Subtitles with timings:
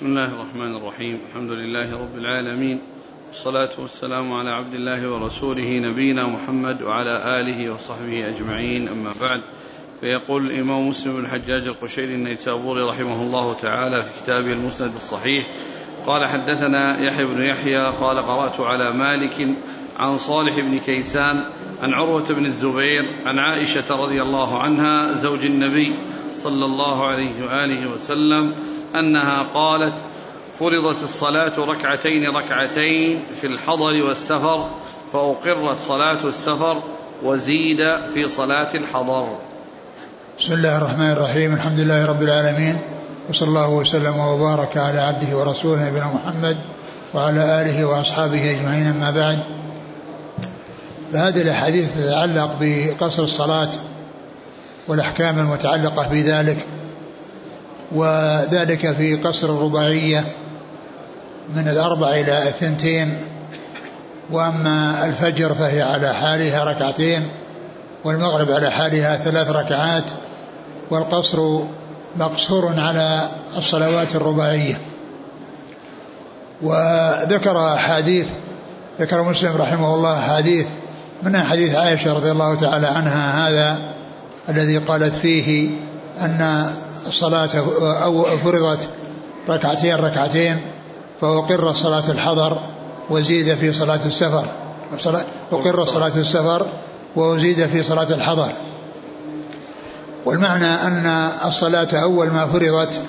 [0.00, 1.18] بسم الله الرحمن الرحيم.
[1.28, 2.80] الحمد لله رب العالمين.
[3.28, 8.88] والصلاة والسلام على عبد الله ورسوله نبينا محمد وعلى آله وصحبه أجمعين.
[8.88, 9.40] أما بعد
[10.00, 15.46] فيقول الإمام مسلم بن الحجاج القشيري النيسابوري رحمه الله تعالى في كتابه المسند الصحيح
[16.06, 19.48] قال حدثنا يحيى بن يحيى قال قرأت على مالك
[19.98, 21.44] عن صالح بن كيسان
[21.82, 25.92] عن عروة بن الزبير عن عائشة رضي الله عنها زوج النبي
[26.36, 28.54] صلى الله عليه وآله وسلم
[28.94, 29.94] أنها قالت
[30.60, 34.68] فرضت الصلاة ركعتين ركعتين في الحضر والسفر
[35.12, 36.82] فأقرت صلاة السفر
[37.24, 39.28] وزيد في صلاة الحضر.
[40.38, 42.78] بسم الله الرحمن الرحيم الحمد لله رب العالمين
[43.28, 46.56] وصلى الله وسلم وبارك على عبده ورسوله نبينا محمد
[47.14, 49.38] وعلى آله وأصحابه أجمعين أما بعد.
[51.12, 53.70] فهذه الأحاديث تتعلق بقصر الصلاة
[54.88, 56.66] والأحكام المتعلقة بذلك.
[57.92, 60.24] وذلك في قصر الرباعية
[61.56, 63.16] من الأربع إلى الثنتين
[64.30, 67.28] وأما الفجر فهي على حالها ركعتين
[68.04, 70.10] والمغرب على حالها ثلاث ركعات
[70.90, 71.60] والقصر
[72.16, 74.80] مقصور على الصلوات الرباعية.
[76.62, 78.26] وذكر أحاديث
[79.00, 80.66] ذكر مسلم رحمه الله أحاديث
[81.22, 83.78] منها حديث عائشة رضي الله تعالى عنها هذا
[84.48, 85.70] الذي قالت فيه
[86.20, 86.70] أن
[87.06, 87.48] الصلاة
[88.04, 88.88] أو فرضت
[89.48, 90.60] ركعتين ركعتين
[91.20, 92.58] فأقر صلاة الحضر
[93.10, 94.44] وزيد في صلاة السفر.
[95.52, 96.66] أقر صلاة السفر
[97.16, 98.48] وأزيد في صلاة الحضر.
[100.24, 101.06] والمعنى أن
[101.46, 103.00] الصلاة أول ما فرضت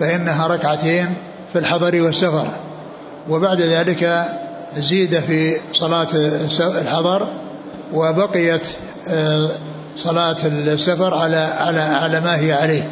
[0.00, 1.14] فإنها ركعتين
[1.52, 2.46] في الحضر والسفر.
[3.28, 4.24] وبعد ذلك
[4.76, 6.08] زيد في صلاة
[6.60, 7.26] الحضر
[7.92, 8.68] وبقيت
[9.08, 9.48] آه،
[9.96, 12.88] صلاة السفر على على على ما هي عليه.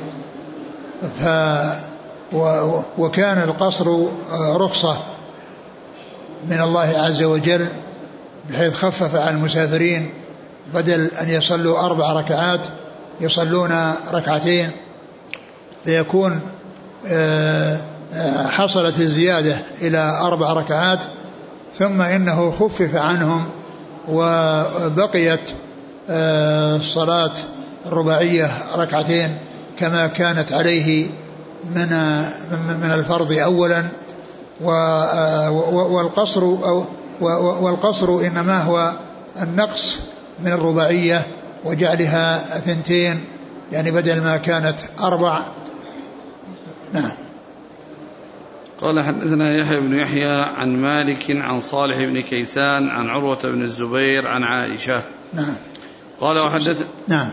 [1.20, 1.26] ف
[2.98, 4.96] وكان القصر آه، رخصة
[6.48, 7.66] من الله عز وجل
[8.50, 10.10] بحيث خفف عن المسافرين
[10.74, 12.60] بدل أن يصلوا أربع ركعات
[13.20, 14.70] يصلون ركعتين
[15.84, 16.40] فيكون
[17.06, 17.80] آه،
[18.14, 21.00] آه، حصلت الزيادة إلى أربع ركعات
[21.78, 23.44] ثم إنه خفف عنهم
[24.08, 25.50] وبقيت
[26.10, 27.32] الصلاة
[27.86, 29.36] الرباعية ركعتين.
[29.78, 31.06] كما كانت عليه
[31.74, 31.88] من
[32.82, 33.84] من الفرض اولا
[35.90, 36.44] والقصر
[37.60, 38.92] والقصر إنما هو
[39.42, 39.98] النقص
[40.44, 41.26] من الرباعية
[41.64, 43.24] وجعلها ثنتين
[43.72, 45.42] يعني بدل ما كانت أربع.
[46.92, 47.12] نعم.
[48.80, 54.28] قال حدثنا يحيى بن يحيى عن مالك عن صالح بن كيسان عن عروة بن الزبير
[54.28, 55.02] عن عائشة.
[55.34, 55.54] نعم.
[56.20, 57.30] قال وحدث نعم.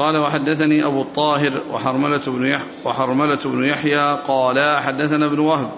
[0.00, 5.70] قال وحدثني أبو الطاهر وحرملة بن يحيى وحرملة بن يحيى قال حدثنا ابن وهب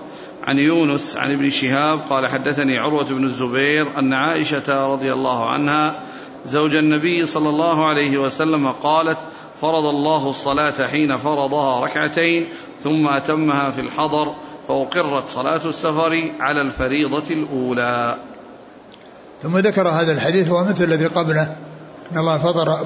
[0.44, 5.94] عن يونس عن ابن شهاب قال حدثني عروة بن الزبير أن عائشة رضي الله عنها
[6.46, 9.18] زوج النبي صلى الله عليه وسلم قالت
[9.60, 12.46] فرض الله الصلاة حين فرضها ركعتين
[12.84, 14.34] ثم أتمها في الحضر
[14.68, 18.16] فأقرت صلاة السفر على الفريضة الأولى.
[19.42, 21.56] ثم ذكر هذا الحديث ومثل الذي قبله.
[22.12, 22.38] أن الله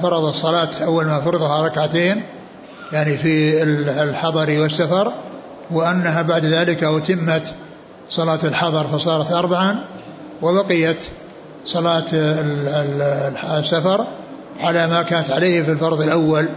[0.03, 2.23] فرض الصلاة أول ما فرضها ركعتين
[2.93, 3.63] يعني في
[4.03, 5.13] الحضر والسفر
[5.71, 7.55] وأنها بعد ذلك أتمت
[8.11, 9.79] صلاة الحضر فصارت أربعا
[10.43, 11.05] وبقيت
[11.65, 12.05] صلاة
[13.59, 14.07] السفر
[14.61, 16.49] على ما كانت عليه في الفرض الأول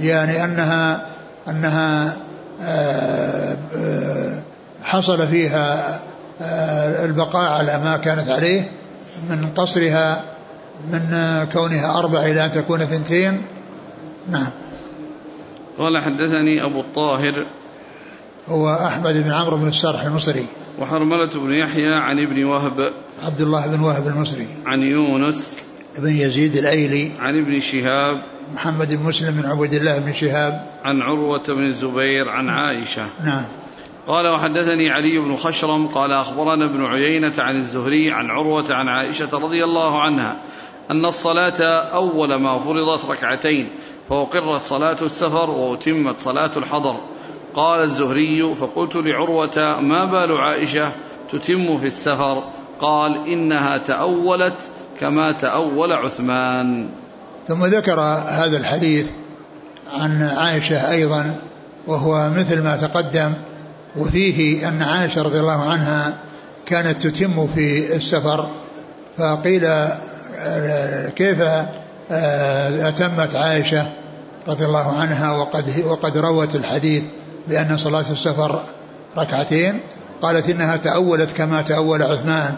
[0.00, 1.06] يعني أنها
[1.48, 2.16] أنها
[2.62, 4.38] آه، آه،
[4.84, 5.98] حصل فيها
[6.42, 8.70] آه، البقاء على ما كانت عليه
[9.30, 10.33] من قصرها
[10.92, 11.00] من
[11.52, 13.42] كونها أربع إلى أن تكون ثنتين
[14.30, 14.50] نعم.
[15.78, 17.46] قال حدثني أبو الطاهر
[18.48, 20.46] هو أحمد بن عمرو بن السرح المصري.
[20.78, 22.92] وحرملة بن يحيى عن ابن وهب.
[23.24, 24.46] عبد الله بن وهب المصري.
[24.66, 25.64] عن يونس.
[25.98, 27.12] بن يزيد الأيلي.
[27.20, 28.22] عن ابن شهاب.
[28.54, 30.66] محمد بن مسلم بن عبد الله بن شهاب.
[30.84, 33.06] عن عروة بن الزبير عن عائشة.
[33.24, 33.44] نعم.
[34.06, 39.38] قال وحدثني علي بن خشرم قال أخبرنا ابن عيينة عن الزهري عن عروة عن عائشة
[39.38, 40.36] رضي الله عنها
[40.90, 43.68] أن الصلاة أول ما فرضت ركعتين
[44.10, 46.96] فأقرت صلاة السفر وأتمت صلاة الحضر.
[47.54, 50.92] قال الزهري فقلت لعروة ما بال عائشة
[51.32, 52.42] تتم في السفر؟
[52.80, 54.58] قال إنها تأولت
[55.00, 56.88] كما تأول عثمان.
[57.48, 59.06] ثم ذكر هذا الحديث
[59.92, 61.34] عن عائشة أيضا
[61.86, 63.32] وهو مثل ما تقدم
[63.96, 66.14] وفيه أن عائشة رضي الله عنها
[66.66, 68.48] كانت تتم في السفر
[69.18, 69.68] فقيل
[71.16, 71.40] كيف
[72.10, 73.86] آه، أتمت عائشة
[74.48, 77.02] رضي الله عنها وقد وقد روت الحديث
[77.48, 78.62] بأن صلاة السفر
[79.18, 79.80] ركعتين
[80.22, 82.54] قالت إنها تأولت كما تأول عثمان.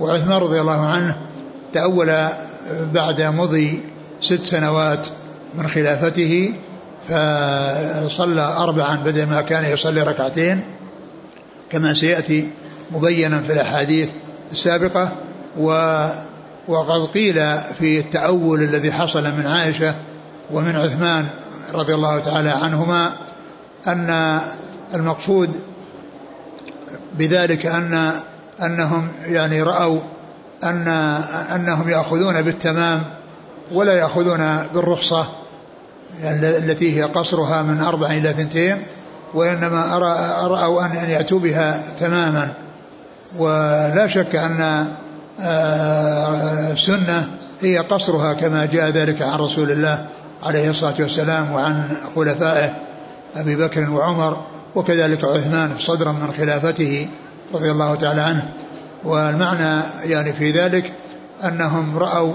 [0.00, 1.16] وعثمان رضي الله عنه
[1.72, 2.14] تأول
[2.92, 3.80] بعد مضي
[4.20, 5.06] ست سنوات
[5.54, 6.54] من خلافته
[7.08, 10.60] فصلى أربعا بدل ما كان يصلي ركعتين.
[11.70, 12.50] كما سيأتي
[12.90, 14.08] مبينا في الأحاديث
[14.52, 15.12] السابقة
[15.58, 15.72] و
[16.68, 19.94] وقد قيل في التأول الذي حصل من عائشة
[20.50, 21.26] ومن عثمان
[21.74, 23.12] رضي الله تعالى عنهما
[23.86, 24.40] أن
[24.94, 25.60] المقصود
[27.14, 28.12] بذلك أن
[28.62, 30.00] أنهم يعني رأوا
[30.64, 30.88] أن
[31.54, 33.02] أنهم يأخذون بالتمام
[33.72, 35.26] ولا يأخذون بالرخصة
[36.24, 38.76] التي هي قصرها من أربع إلى ثنتين
[39.34, 39.98] وإنما
[40.42, 42.52] رأوا أن يأتوا بها تماما.
[43.38, 44.86] ولا شك أن
[46.76, 47.28] سنة
[47.60, 50.06] هي قصرها كما جاء ذلك عن رسول الله
[50.42, 52.72] عليه الصلاة والسلام وعن خلفائه
[53.36, 54.36] أبي بكر وعمر
[54.74, 57.08] وكذلك عثمان صدرا من خلافته
[57.54, 58.48] رضي الله تعالى عنه.
[59.04, 60.92] والمعنى يعني في ذلك
[61.44, 62.32] أنهم رأوا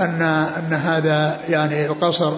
[0.00, 0.22] أن
[0.58, 2.32] أن هذا يعني القصر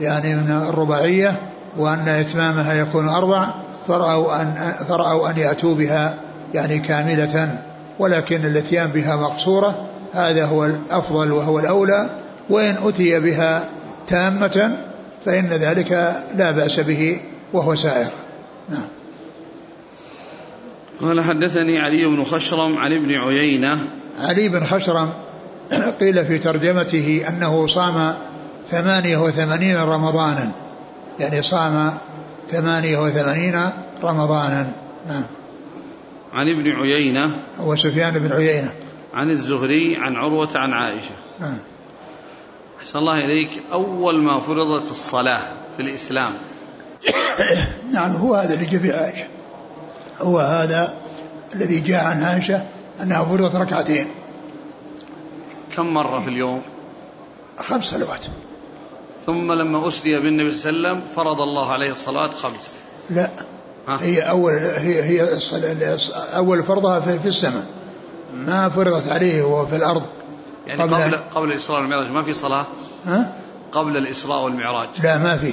[0.00, 1.36] يعني من الرباعية
[1.76, 3.54] وأن إتمامها يكون أربع
[3.88, 6.14] فرأوا أن فرأوا أن يأتوا بها
[6.54, 7.58] يعني كاملة.
[7.98, 12.10] ولكن الاتيان بها مقصورة هذا هو الأفضل وهو الأولى
[12.50, 13.68] وإن أتي بها
[14.06, 14.76] تامة
[15.24, 17.20] فإن ذلك لا بأس به
[17.52, 18.10] وهو سائر
[18.68, 18.86] نعم.
[21.00, 23.78] قال حدثني علي بن خشرم عن ابن عيينة.
[24.20, 25.10] علي بن خشرم
[26.00, 28.14] قيل في ترجمته أنه صام
[28.70, 30.50] ثمانية وثمانين رمضانا
[31.20, 31.94] يعني صام
[32.50, 33.70] ثمانية وثمانين
[34.02, 34.66] رمضانا.
[35.08, 35.22] نعم.
[36.36, 38.72] عن ابن عيينة هو سفيان بن عيينة.
[39.14, 41.14] عن الزهري عن عروة عن عائشة.
[41.40, 41.58] نعم.
[42.80, 43.62] أحسن الله إليك.
[43.72, 45.40] أول ما فرضت الصلاة
[45.76, 46.32] في الإسلام.
[47.94, 49.24] نعم هو هذا اللي جاء في عائشة.
[50.20, 50.94] هو هذا
[51.54, 52.64] الذي جاء عن عائشة
[53.02, 54.06] أنها فرضت ركعتين.
[55.76, 56.62] كم مرة في اليوم؟
[57.58, 58.24] خمس صلوات.
[59.26, 62.78] ثم لما أسري بالنبي صلى الله عليه وسلم فرض الله عليه الصلاة خمس.
[63.10, 63.30] لا؟
[63.88, 65.38] هي أول هي هي
[66.36, 67.66] أول فرضها في, في السماء.
[68.34, 70.02] ما فرضت عليه وهو في الأرض
[70.66, 72.64] يعني قبل قبل, قبل الإسراء والمعراج ما في صلاة؟
[73.06, 73.32] ها؟
[73.72, 74.88] قبل الإسراء والمعراج.
[75.02, 75.52] لا ما في.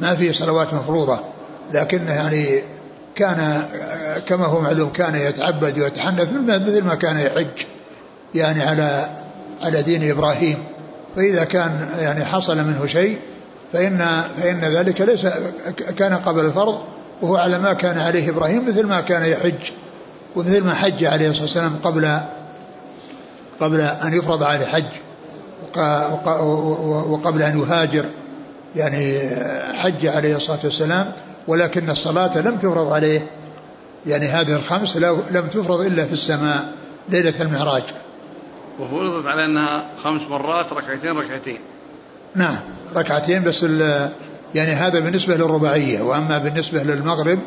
[0.00, 1.18] ما في صلوات مفروضة.
[1.72, 2.62] لكنه يعني
[3.14, 3.62] كان
[4.28, 7.66] كما هو معلوم كان يتعبد ويتحنث مثل ما كان يحج
[8.34, 9.10] يعني على
[9.62, 10.64] على دين إبراهيم.
[11.16, 13.18] فإذا كان يعني حصل منه شيء
[13.72, 15.26] فإن فإن ذلك ليس
[15.98, 16.80] كان قبل الفرض
[17.22, 19.70] وهو على ما كان عليه إبراهيم مثل ما كان يحج
[20.36, 22.18] ومثل ما حج عليه الصلاة والسلام قبل
[23.60, 24.84] قبل أن يفرض عليه حج
[27.10, 28.04] وقبل أن يهاجر
[28.76, 29.20] يعني
[29.74, 31.12] حج عليه الصلاة والسلام
[31.48, 33.26] ولكن الصلاة لم تفرض عليه.
[34.06, 34.96] يعني هذه الخمس
[35.30, 36.72] لم تفرض إلا في السماء
[37.08, 37.82] ليلة المعراج.
[38.80, 41.58] وفرضت على أنها خمس مرات ركعتين ركعتين.
[42.34, 42.58] نعم
[42.96, 43.66] ركعتين بس
[44.54, 47.38] يعني هذا بالنسبة للرباعية وأما بالنسبة للمغرب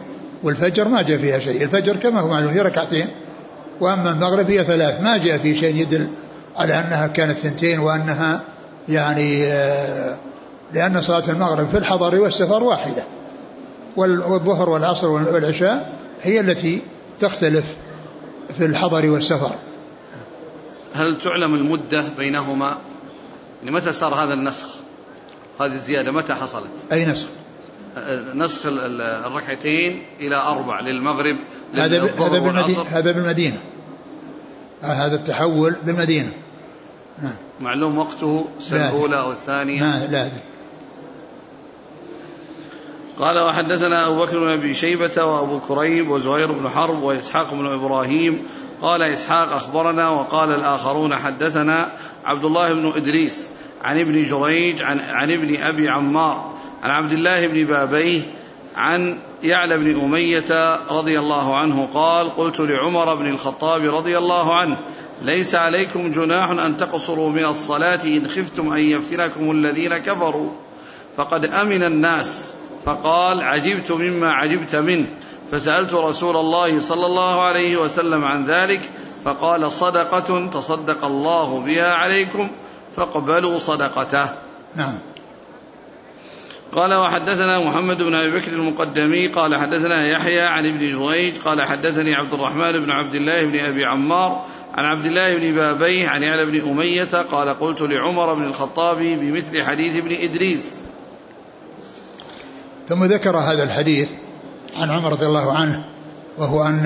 [0.44, 1.64] والفجر ما جاء فيها شيء.
[1.64, 3.08] الفجر كما هو معلوم هي ركعتين.
[3.80, 6.08] وأما المغرب هي ثلاث ما جاء في شيء يدل
[6.58, 8.42] على أنها كانت ثنتين وأنها
[8.90, 10.16] يعني آه،
[10.74, 13.04] لأن صلاة المغرب في الحضر والسفر واحدة.
[13.96, 16.82] والظهر والعصر والعشاء هي التي
[17.20, 17.66] تختلف
[18.58, 19.52] في الحضر والسفر.
[20.96, 22.78] هل تعلم المدة بينهما؟
[23.64, 24.83] يعني متى صار هذا النسخ؟
[25.60, 27.28] هذه الزيادة متى حصلت؟ أي نسخ؟
[28.34, 28.62] نسخ
[29.26, 31.38] الركعتين إلى أربع للمغرب
[31.74, 33.58] هذا هذا بالمدينة هذا بالمدينة.
[34.82, 36.32] هذا التحول بالمدينة.
[37.24, 40.30] نعم معلوم وقته السنة الأولى أو الثانية؟ لا لا
[43.20, 48.48] قال وحدثنا أبو بكر بن أبي شيبة وأبو كريب وزهير بن حرب وإسحاق بن إبراهيم.
[48.82, 51.92] قال إسحاق أخبرنا وقال الآخرون حدثنا
[52.26, 53.48] عبد الله بن إدريس
[53.84, 58.22] عن ابن جريج عن, عن ابن أبي عمار عن عبد الله بن بابيه
[58.76, 64.78] عن يعلى بن أمية رضي الله عنه قال قلت لعمر بن الخطاب رضي الله عنه
[65.22, 70.52] ليس عليكم جناح أن تقصروا من الصلاة إن خفتم أن يفتنكم الذين كفروا.
[71.18, 72.44] فقد أمن الناس
[72.86, 75.06] فقال عجبت مما عجبت منه.
[75.52, 78.82] فسألت رسول الله صلى الله عليه وسلم عن ذلك
[79.26, 82.48] فقال صدقة تصدق الله بها عليكم.
[82.96, 84.30] فاقبلوا صدقته.
[84.76, 84.98] نعم.
[86.76, 92.16] قال وحدثنا محمد بن أبي بكر المقدمي قال حدثنا يحيى عن ابن جريج قال حدثني
[92.16, 96.46] عبد الرحمن بن عبد الله بن أبي عمار عن عبد الله بن بابيه عن يعلى
[96.46, 100.66] بن أمية قال قلت لعمر بن الخطاب بمثل حديث ابن إدريس.
[102.90, 104.10] ثم ذكر هذا الحديث
[104.76, 105.84] عن عمر رضي الله عنه
[106.38, 106.86] وهو أن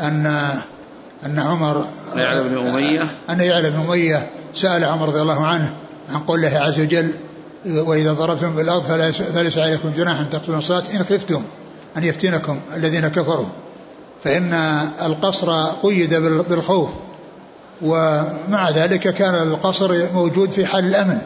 [0.00, 0.26] أن
[1.26, 3.02] أن عمر يعلى بن أمية.
[3.30, 5.74] أن يعلى بن أمية سأل عمر رضي الله عنه
[6.10, 7.10] عن قول الله عز وجل
[7.66, 8.82] وإذا ضربتم بالأرض
[9.34, 10.82] فليس عليكم جناح أن تقتلوا الصلاة.
[10.94, 11.42] إن خفتم
[11.96, 13.46] أن يفتنكم الذين كفروا.
[14.24, 14.52] فإن
[15.02, 16.14] القصر قيد
[16.48, 16.88] بالخوف
[17.82, 21.18] ومع ذلك كان القصر موجود في حال الأمن.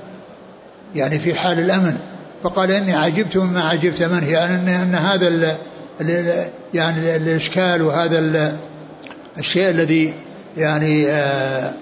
[0.95, 1.99] يعني في حال الأمن.
[2.43, 5.57] فقال إني عجبت مما عجبت منه يعني أن, هذا ال
[6.75, 8.57] يعني الإشكال وهذا
[9.39, 10.15] الشيء الذي
[10.57, 11.73] يعني آآ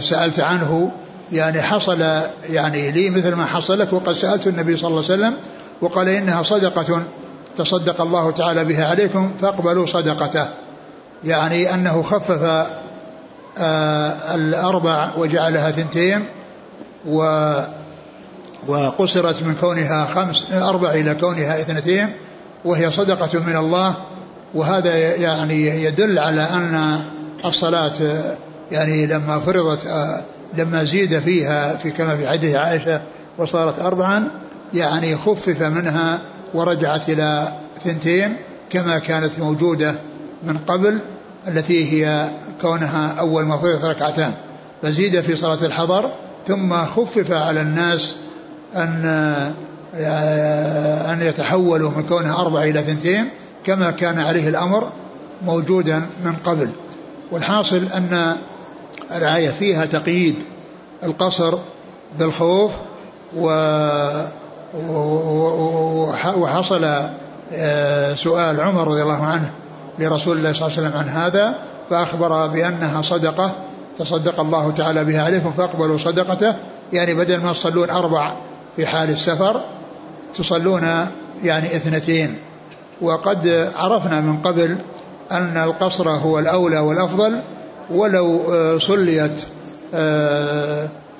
[0.00, 0.92] سألت عنه
[1.32, 2.00] يعني حصل
[2.50, 5.34] يعني لي مثل ما حصل لك وقد سألت النبي صلى الله عليه وسلم
[5.80, 7.02] وقال إنها صدقة
[7.56, 10.46] تصدق الله تعالى بها عليكم فاقبلوا صدقته.
[11.24, 12.66] يعني أنه خفف
[14.34, 16.24] الأربع وجعلها ثنتين
[17.08, 17.52] و
[18.68, 22.12] وقصرت من كونها خمس أربع إلى كونها اثنتين
[22.64, 23.94] وهي صدقة من الله.
[24.54, 27.00] وهذا يعني يدل على أن
[27.44, 27.92] الصلاة
[28.72, 29.80] يعني لما فرضت
[30.58, 33.00] لما زيد فيها في كما في حديث عائشة
[33.38, 34.28] وصارت أربعا
[34.74, 36.18] يعني خفف منها
[36.54, 37.48] ورجعت إلى
[37.84, 38.36] ثنتين
[38.70, 39.94] كما كانت موجودة
[40.46, 40.98] من قبل
[41.48, 42.28] التي هي
[42.60, 44.32] كونها أول ما فرضت ركعتان.
[44.82, 46.10] فزيد في صلاة الحضر
[46.46, 48.14] ثم خفف على الناس
[48.76, 49.04] أن
[51.10, 53.28] أن يتحولوا من كونها أربعة إلى ثنتين
[53.64, 54.92] كما كان عليه الأمر
[55.42, 56.70] موجودا من قبل.
[57.30, 58.36] والحاصل أن
[59.16, 60.36] الآية فيها تقييد
[61.02, 61.58] القصر
[62.18, 62.72] بالخوف
[66.36, 66.86] وحصل
[68.14, 69.50] سؤال عمر رضي الله عنه
[69.98, 71.54] لرسول الله صلى الله عليه وسلم عن هذا
[71.90, 73.52] فأخبر بأنها صدقة
[73.98, 76.54] تصدق الله تعالى بها عليكم فاقبلوا صدقته.
[76.92, 78.32] يعني بدل ما تصلون أربع
[78.76, 79.60] في حال السفر
[80.34, 80.82] تصلون
[81.44, 82.38] يعني اثنتين.
[83.00, 84.76] وقد عرفنا من قبل
[85.32, 87.40] أن القصر هو الأولى والأفضل
[87.94, 89.46] ولو صليت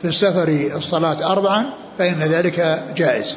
[0.03, 1.67] في السفر الصلاة أربعا
[1.99, 3.37] فإن ذلك جائز.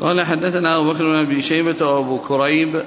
[0.00, 2.82] قال حدثنا أبو بكر بن أبي شيبة وأبو كريب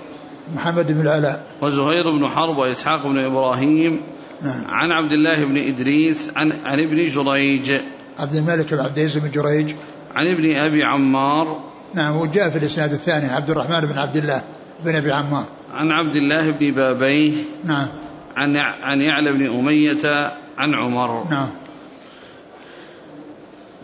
[0.55, 1.43] محمد بن العلاء.
[1.61, 4.01] وزهير بن حرب وإسحاق بن إبراهيم
[4.41, 4.63] نعم.
[4.69, 7.71] عن عبد الله بن إدريس عن, عن ابن جريج.
[8.19, 9.75] عبد الملك بن عبد العزيز بن جريج.
[10.15, 11.59] عن ابن أبي عمار.
[11.93, 14.41] نعم وجاء في الإسناد الثاني عبد الرحمن بن عبد الله
[14.85, 15.45] بن أبي عمار.
[15.73, 17.87] عن عبد الله بن بابيه نعم.
[18.35, 21.27] عن عن يعلى بن أمية عن عمر.
[21.29, 21.49] نعم.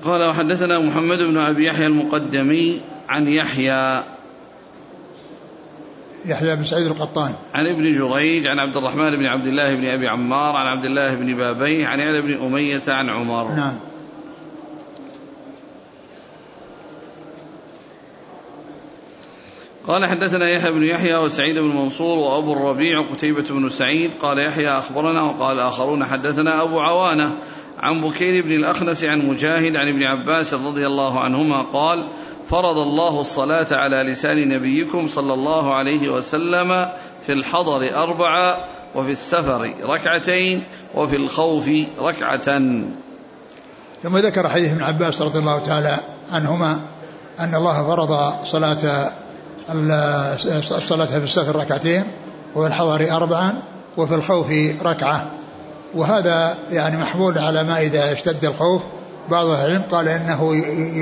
[0.03, 4.03] قال وحدثنا محمد بن أبي يحيى المقدمي عن يحيى.
[6.25, 7.33] يحيى بن سعيد القطان.
[7.53, 11.15] عن ابن جريج عن عبد الرحمن بن عبد الله بن أبي عمار عن عبد الله
[11.15, 13.51] بن بابيه عن يعلى بن أمية عن عمر.
[13.51, 13.77] نعم.
[19.87, 24.11] قال حدثنا يحيى بن يحيى وسعيد بن منصور وأبو الربيع وقتيبة بن سعيد.
[24.21, 27.31] قال يحيى أخبرنا وقال آخرون حدثنا أبو عوانة
[27.79, 32.03] عن بكير بن الأخنس عن مجاهد عن ابن عباس رضي الله عنهما قال
[32.49, 36.89] فرض الله الصلاة على لسان نبيكم صلى الله عليه وسلم
[37.25, 38.65] في الحضر أربعة
[38.95, 40.63] وفي السفر ركعتين
[40.95, 42.59] وفي الخوف ركعة.
[44.03, 45.97] ثم ذكر حديث ابن عباس رضي الله تعالى
[46.31, 46.79] عنهما
[47.39, 49.11] أن الله فرض صلاة
[49.69, 52.03] الصلاة في السفر ركعتين
[52.55, 53.53] وفي الحضر أربعا
[53.97, 54.47] وفي الخوف
[54.83, 55.25] ركعة.
[55.95, 58.81] وهذا يعني محمول على ما إذا اشتد الخوف.
[59.31, 60.55] بعض العلم قال إنه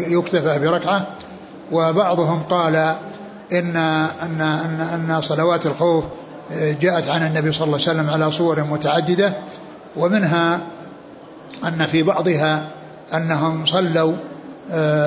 [0.08, 1.08] يكتفى بركعة.
[1.72, 2.76] وبعضهم قال
[3.52, 3.76] إن
[4.24, 6.04] أن أن أن صلوات الخوف
[6.82, 9.34] جاءت عن النبي صلى الله عليه وسلم على صور متعددة.
[9.96, 10.60] ومنها
[11.68, 12.68] أن في بعضها
[13.14, 14.14] أنهم صلوا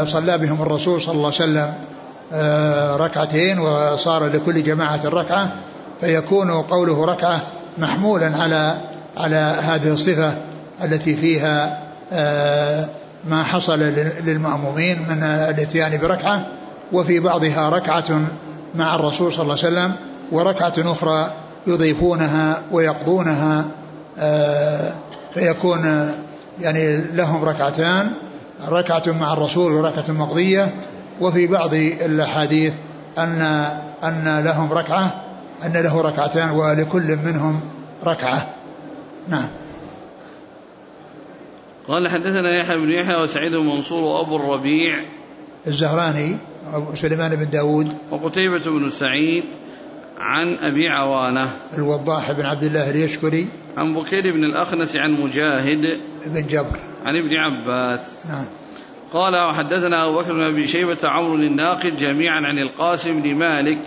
[0.05, 1.75] صلى بهم الرسول صلى الله عليه وسلم
[2.97, 5.53] ركعتين وصار لكل جماعة ركعة
[6.01, 7.41] فيكون قوله ركعة
[7.79, 8.75] محمولا على
[9.17, 10.33] على هذه الصفة
[10.85, 11.79] التي فيها
[13.25, 13.79] ما حصل
[14.25, 16.47] للمأمومين من الاتيان بركعة
[16.93, 18.21] وفي بعضها ركعة
[18.75, 19.93] مع الرسول صلى الله عليه وسلم
[20.33, 21.31] وركعة أخرى
[21.67, 23.65] يضيفونها ويقضونها
[25.35, 26.13] فيكون
[26.61, 28.11] يعني لهم ركعتان
[28.69, 30.73] ركعة مع الرسول وركعة مقضية
[31.21, 32.73] وفي بعض الأحاديث
[33.19, 33.43] أن
[34.05, 35.25] أن لهم ركعة
[35.65, 37.61] أن له ركعتان ولكل منهم
[38.05, 38.55] ركعة.
[39.29, 39.49] نعم.
[41.89, 44.95] قال حدثنا يحيى بن يحيى وسعيد بن منصور وأبو الربيع.
[45.67, 46.37] الزهراني
[46.73, 47.97] أبو سليمان بن داود.
[48.11, 49.45] وقتيبة بن سعيد
[50.19, 51.51] عن أبي عوانة.
[51.79, 53.47] الوضاح بن عبد الله اليشكري.
[53.77, 56.01] عن بكير بن الأخنس عن مجاهد.
[56.27, 56.79] بن جبر.
[57.05, 58.01] عن ابن عباس.
[58.29, 58.45] نعم.
[59.13, 63.79] قال وحدثنا أبو بكر بن أبي شيبة عمرو الناقد جميعا عن القاسم بن مالك.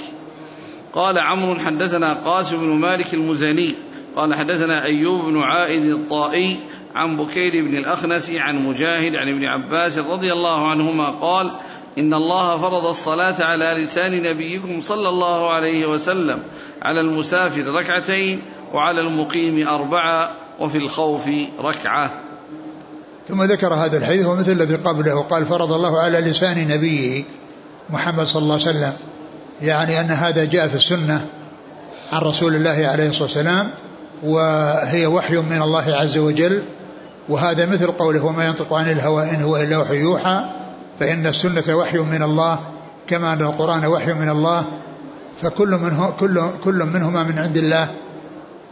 [0.94, 3.75] قال عمرو حدثنا قاسم بن مالك المزني.
[4.16, 6.60] قال حدثنا أيوب بن عائد الطائي
[6.96, 11.51] عن بكير بن الأخنس عن مجاهد عن ابن عباس رضي الله عنهما قال
[11.98, 16.44] إن الله فرض الصلاة على لسان نبيكم صلى الله عليه وسلم
[16.82, 18.42] على المسافر ركعتين
[18.74, 22.31] وعلى المقيم أربعة وفي الخوف ركعة.
[23.32, 27.24] ثم ذكر هذا الحديث ومثل الذي قبله وقال فرض الله على لسان نبيه
[27.90, 28.94] محمد صلى الله عليه وسلم.
[29.62, 31.26] يعني أن هذا جاء في السنة
[32.14, 33.72] عن رسول الله عليه الصلاة والسلام
[34.24, 36.64] وهي وحي من الله عز وجل
[37.30, 40.42] وهذا مثل قوله وما ينطق عن الهوى إن هو إلا وحي يوحى.
[41.00, 42.60] فإن السنة وحي من الله
[43.08, 44.66] كما أن القرآن وحي من الله
[45.42, 47.88] فكل منه كل كل منهما من عند الله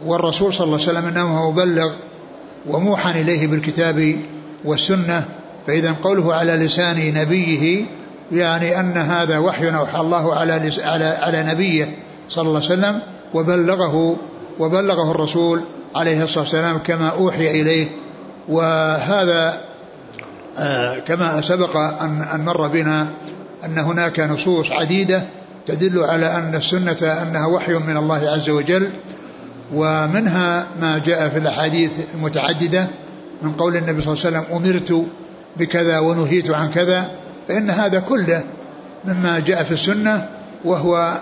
[0.04, 1.90] والرسول صلى الله عليه وسلم انه مبلغ
[2.66, 4.16] وموحى إليه بالكتاب
[4.64, 5.24] والسنة
[5.66, 7.84] فإذا قوله على لسان نبيه
[8.32, 11.94] يعني أن هذا وحي أوحى الله على على على نبيه
[12.28, 13.00] صلى الله عليه وسلم
[13.34, 14.16] وبلغه
[14.58, 15.62] وبلغه الرسول
[15.94, 17.88] عليه الصلاة والسلام كما أوحي إليه.
[18.48, 19.60] وهذا
[20.58, 23.06] آه كما سبق أن أن مر بنا
[23.64, 25.22] أن هناك نصوص عديدة
[25.66, 28.90] تدل على أن السنة أنها وحي من الله عز وجل.
[29.74, 32.86] ومنها ما جاء في الأحاديث المتعددة
[33.42, 35.06] من قول النبي صلى الله عليه وسلم أمرت
[35.56, 37.10] بكذا ونهيت عن كذا
[37.48, 38.44] فإن هذا كله
[39.04, 40.28] مما جاء في السنة
[40.64, 41.18] وهو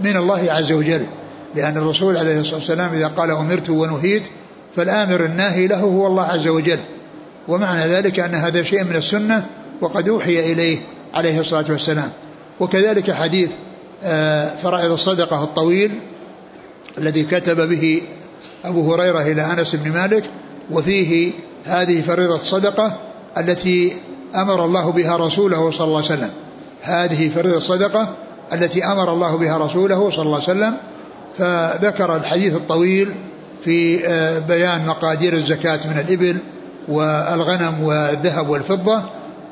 [0.00, 1.06] من الله عز وجل.
[1.54, 4.28] لأن الرسول عليه الصلاة والسلام إذا قال أمرت ونهيت
[4.76, 6.78] فالآمر الناهي له هو الله عز وجل.
[7.48, 9.46] ومعنى ذلك أن هذا شيء من السنة
[9.80, 10.78] وقد أوحي إليه
[11.14, 12.10] عليه الصلاة والسلام.
[12.60, 13.50] وكذلك حديث
[14.04, 15.90] آه، فرائض الصدقة الطويل
[16.98, 18.02] الذي كتب به
[18.64, 20.24] أبو هريرة إلى أنس بن مالك
[20.70, 21.32] وفيه
[21.64, 22.96] هذه فريضة الصدقة
[23.38, 23.92] التي
[24.34, 26.30] أمر الله بها رسوله صلى الله عليه وسلم.
[26.82, 28.14] هذه فريضة الصدقة
[28.52, 30.74] التي أمر الله بها رسوله صلى الله عليه وسلم.
[31.38, 33.14] فذكر الحديث الطويل
[33.64, 36.36] في آه، بيان مقادير الزكاة من الإبل
[36.88, 39.02] والغنم والذهب والفضة.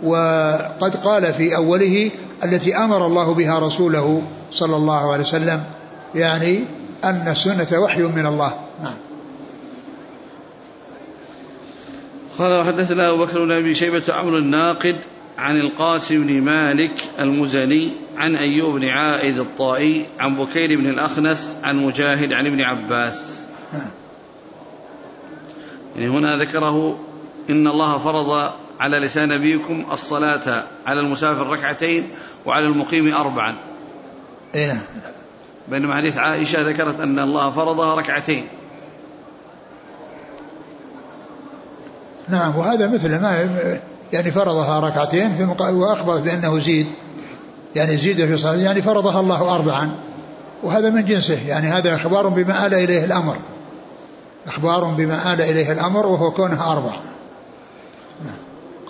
[0.03, 2.11] وقد قال في أوله
[2.45, 5.63] التي أمر الله بها رسوله صلى الله عليه وسلم
[6.15, 6.61] يعني
[7.05, 8.53] أن السنة وحي من الله.
[8.83, 9.08] نعم.
[12.39, 14.97] قال وحدثنا أبو بكر بن أبي شيبة عمرو الناقد
[15.39, 21.77] عن القاسم بن مالك المزني عن أيوب بن عائد الطائي عن بكير بن الأخنس عن
[21.77, 23.35] مجاهد عن ابن عباس.
[23.73, 23.91] نعم.
[25.97, 26.99] يعني هنا ذكره
[27.51, 32.09] إن الله فرض على لسان نبيكم الصلاة على المسافر ركعتين
[32.47, 33.55] وعلى المقيم أربعا.
[34.55, 34.81] إيه نعم.
[35.69, 38.45] بينما حديث عائشة ذكرت أن الله فرضها ركعتين.
[42.31, 43.49] نعم وهذا مثل ما
[44.13, 45.71] يعني فرضها ركعتين في مقا...
[45.71, 46.87] وأخبرت بأنه زيد
[47.77, 49.91] يعني زيد في صلاة يعني فرضها الله أربعا.
[50.63, 53.37] وهذا من جنسه يعني هذا إخبار بما آل إليه الأمر.
[54.47, 56.93] إخبار بما آل إليه الأمر وهو كونها أربع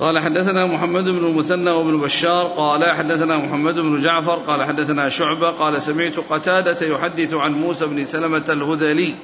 [0.01, 5.51] قال حدثنا محمد بن المثنى وابن بشار قال حدثنا محمد بن جعفر قال حدثنا شعبة
[5.51, 9.14] قال سمعت قتادة يحدث عن موسى بن سلمة الهذلي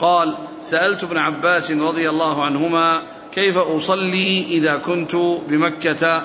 [0.00, 2.98] قال سألت ابن عباس رضي الله عنهما
[3.34, 5.16] كيف أصلي إذا كنت
[5.48, 6.22] بمكة؟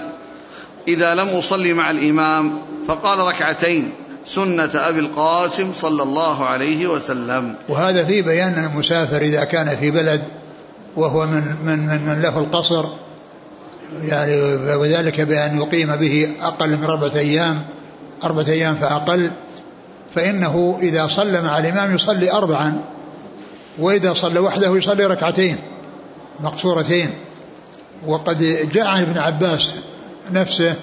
[0.88, 3.92] إذا لم أصلي مع الإمام فقال ركعتين
[4.26, 7.56] سنة أبي القاسم صلى الله عليه وسلم.
[7.70, 10.24] وهذا في بيان المسافر إذا كان في بلد
[10.96, 12.86] وهو من من من, من له القصر
[14.04, 14.36] يعني
[14.76, 17.62] وذلك بأن يقيم به أقل من أربعة أيام
[18.24, 19.32] أربعة أيام فأقل
[20.16, 22.82] فإنه إذا صلى مع الإمام يصلي أربعا
[23.80, 25.58] وإذا صلى وحده يصلي ركعتين.
[26.40, 27.10] مقصورتين.
[28.08, 29.74] وقد جاء عن ابن عباس
[30.32, 30.76] نفسه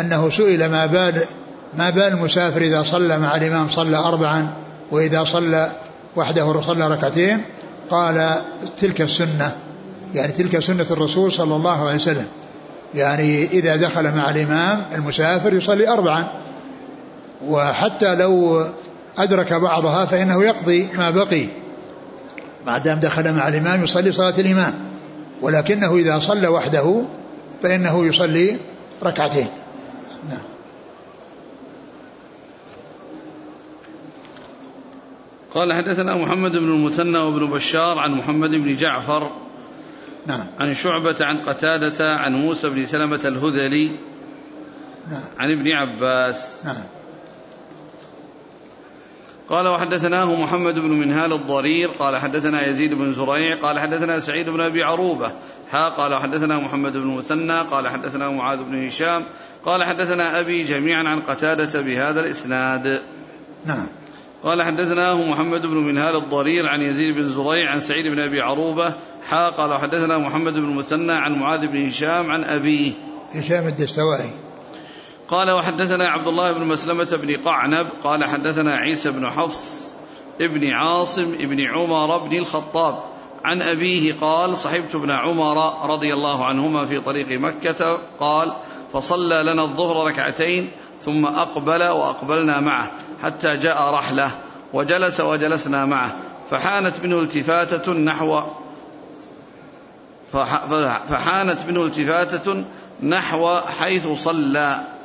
[0.00, 1.22] أنه سئل ما بال
[1.78, 4.52] ما بال المسافر إذا صلى مع الإمام صلى أربعا
[4.90, 5.70] وإذا صلى
[6.16, 7.42] وحده صلى ركعتين.
[7.90, 8.34] قال
[8.80, 9.52] تلك السنة
[10.14, 12.26] يعني تلك سنة الرسول صلى الله عليه وسلم.
[12.94, 16.28] يعني إذا دخل مع الإمام المسافر يصلي أربعا.
[17.46, 18.64] وحتى لو
[19.18, 21.46] أدرك بعضها فإنه يقضي ما بقي.
[22.66, 24.89] ما دام دخل مع الإمام يصلي صلاة الإمام.
[25.42, 27.02] ولكنه إذا صلى وحده
[27.62, 28.56] فإنه يصلي
[29.02, 29.48] ركعتين.
[30.28, 30.42] نعم.
[35.54, 39.30] قال حدثنا محمد بن المثنى وابن بشار عن محمد بن جعفر
[40.26, 40.46] نعم.
[40.60, 43.90] عن شعبة عن قتادة عن موسى بن سلمة الهذلي
[45.10, 45.22] نعم.
[45.38, 46.66] عن ابن عباس.
[46.66, 46.99] نعم.
[49.50, 54.60] قال وحدثناه محمد بن منهال الضرير قال حدثنا يزيد بن زريع قال حدثنا سعيد بن
[54.60, 55.32] أبي عروبة
[55.70, 59.22] ها قال حدثنا محمد بن مثنى قال حدثنا معاذ بن هشام
[59.64, 63.00] قال حدثنا أبي جميعا عن قتادة بهذا الإسناد.
[63.66, 63.86] نعم.
[64.44, 68.94] قال حدثناه محمد بن منهال الضرير عن يزيد بن زريع عن سعيد بن أبي عروبة
[69.28, 72.92] حا قال حدثنا محمد بن المثنى عن معاذ بن هشام عن أبيه.
[73.34, 74.30] هشام الدستوائي.
[75.30, 79.92] قال وحدثنا عبد الله بن مسلمة بن قعنب قال حدثنا عيسى بن حفص
[80.40, 82.98] ابن عاصم ابن عمر بن الخطاب
[83.44, 88.52] عن أبيه قال صحبت ابن عمر رضي الله عنهما في طريق مكة قال
[88.92, 92.90] فصلى لنا الظهر ركعتين ثم أقبل وأقبلنا معه
[93.22, 94.30] حتى جاء رحلة
[94.72, 96.16] وجلس وجلسنا معه
[96.50, 98.40] فحانت منه التفاتة نحو
[101.08, 102.64] فحانت منه التفاتة
[103.02, 104.99] نحو حيث صلى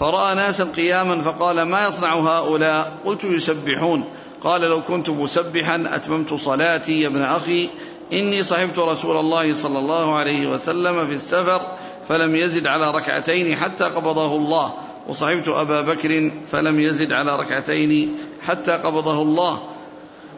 [0.00, 4.04] فرأى ناسا قياما فقال ما يصنع هؤلاء؟ قلت يسبحون.
[4.44, 7.70] قال لو كنت مسبحا أتممت صلاتي يا ابن أخي.
[8.12, 11.60] إني صحبت رسول الله صلى الله عليه وسلم في السفر
[12.08, 14.72] فلم يزد على ركعتين حتى قبضه الله.
[15.08, 19.60] وصحبت أبا بكر فلم يزد على ركعتين حتى قبضه الله.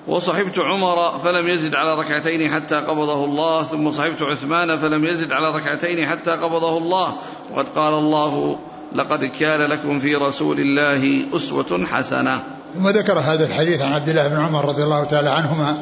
[0.08, 3.62] وصحبت عمر فلم يزد على ركعتين حتى قبضه الله.
[3.62, 7.16] ثم صحبت عثمان فلم يزد على ركعتين حتى قبضه الله.
[7.54, 8.58] وقد قال الله
[8.94, 12.42] لقد كان لكم في رسول الله أسوة حسنة.
[12.74, 15.76] ثم ذكر هذا الحديث عن عبد الله بن عمر رضي الله تعالى عنهما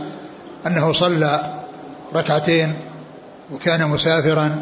[0.66, 1.54] أنه صلى
[2.14, 2.74] ركعتين
[3.52, 4.56] وكان مسافرا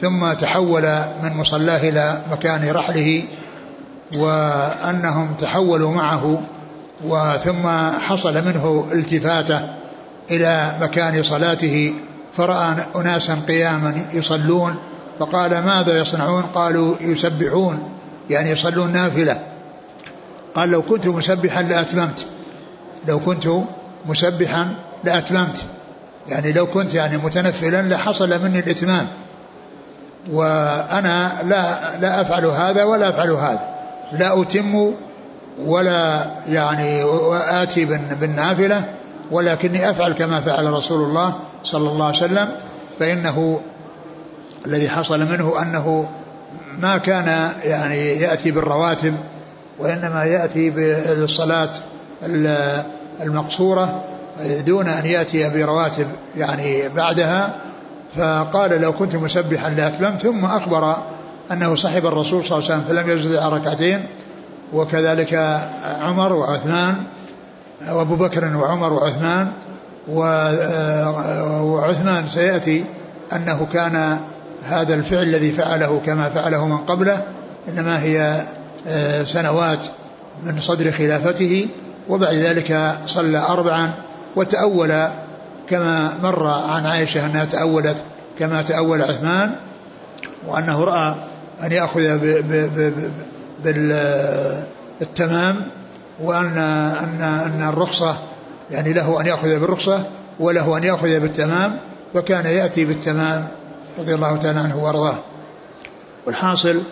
[0.00, 0.82] ثم تحول
[1.22, 3.22] من مصلاه إلى مكان رحله
[4.14, 6.42] وأنهم تحولوا معه
[7.04, 7.68] وثم
[8.00, 9.60] حصل منه التفاتة
[10.30, 11.94] إلى مكان صلاته
[12.36, 14.76] فرأى أناسا قياما يصلون
[15.20, 17.78] فقال ماذا يصنعون؟ قالوا يسبحون
[18.30, 19.40] يعني يصلون نافلة.
[20.54, 22.26] قال لو كنت مسبحا لأتممت.
[23.08, 23.48] لو كنت
[24.06, 24.74] مسبحا
[25.04, 25.64] لأتممت.
[26.28, 29.06] يعني لو كنت يعني متنفلا لحصل مني الإتمام.
[30.32, 33.68] وأنا لا لا أفعل هذا ولا أفعل هذا.
[34.12, 34.94] لا أتم
[35.64, 37.04] ولا يعني
[37.62, 37.84] آتي
[38.20, 38.84] بالنافلة
[39.30, 42.48] ولكني أفعل كما فعل رسول الله صلى الله عليه وسلم
[42.98, 43.60] فإنه
[44.66, 46.08] الذي حصل منه أنه
[46.78, 49.14] ما كان يعني يأتي بالرواتب
[49.78, 51.70] وإنما يأتي بالصلاة
[53.20, 54.04] المقصورة
[54.66, 57.54] دون أن يأتي برواتب يعني بعدها.
[58.16, 60.96] فقال لو كنت مسبحا لأتممت ثم أخبر
[61.52, 64.04] أنه صحب الرسول صلى الله عليه وسلم فلم يزد على ركعتين.
[64.72, 65.60] وكذلك
[66.00, 66.94] عمر وعثمان
[67.90, 69.48] وأبو بكر وعمر وعثمان
[71.62, 72.84] وعثمان سيأتي
[73.32, 74.18] أنه كان
[74.68, 77.22] هذا الفعل الذي فعله كما فعله من قبله
[77.68, 78.42] إنما هي
[78.88, 79.84] آه، سنوات
[80.44, 81.68] من صدر خلافته
[82.08, 83.90] وبعد ذلك صلى اربعا
[84.36, 85.08] وتأول
[85.68, 87.96] كما مر عن عائشة أنها تأولت
[88.38, 89.52] كما تأول عثمان
[90.46, 91.14] وأنه رأى
[91.62, 92.18] أن يأخذ
[95.00, 95.56] بالتمام
[96.22, 98.16] وأن أن أن الرخصة
[98.70, 100.04] يعني له أن يأخذ بالرخصة
[100.40, 101.76] وله أن يأخذ بالتمام
[102.14, 103.48] فكان يأتي بالتمام
[103.98, 105.16] رضي الله تعالى عنه وأرضاه.
[106.26, 106.82] والحاصل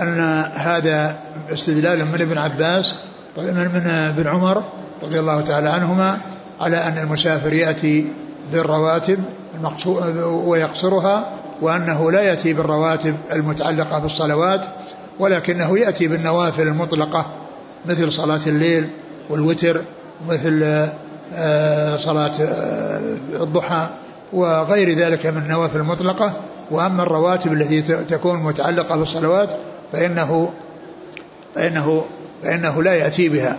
[0.00, 0.20] أن
[0.54, 1.16] هذا
[1.52, 2.94] استدلال من ابن عباس
[3.36, 3.80] من
[4.16, 4.64] ابن عمر
[5.02, 6.18] رضي الله تعالى عنهما
[6.60, 8.06] على أن المسافر يأتي
[8.52, 9.18] بالرواتب
[10.24, 14.66] ويقصرها وأنه لا يأتي بالرواتب المتعلقة بالصلوات
[15.18, 17.26] ولكنه يأتي بالنوافل المطلقة
[17.86, 18.88] مثل صلاة الليل
[19.30, 19.80] والوتر
[20.28, 20.86] مثل
[21.34, 23.00] آه، صلاة آه،
[23.40, 23.88] الضحى
[24.34, 26.32] وغير ذلك من النوافل المطلقة.
[26.70, 29.50] وأما الرواتب التي تكون متعلقة بالصلوات
[29.92, 30.52] فإنه
[31.54, 32.04] فإنه
[32.42, 33.58] فإنه لا يأتي بها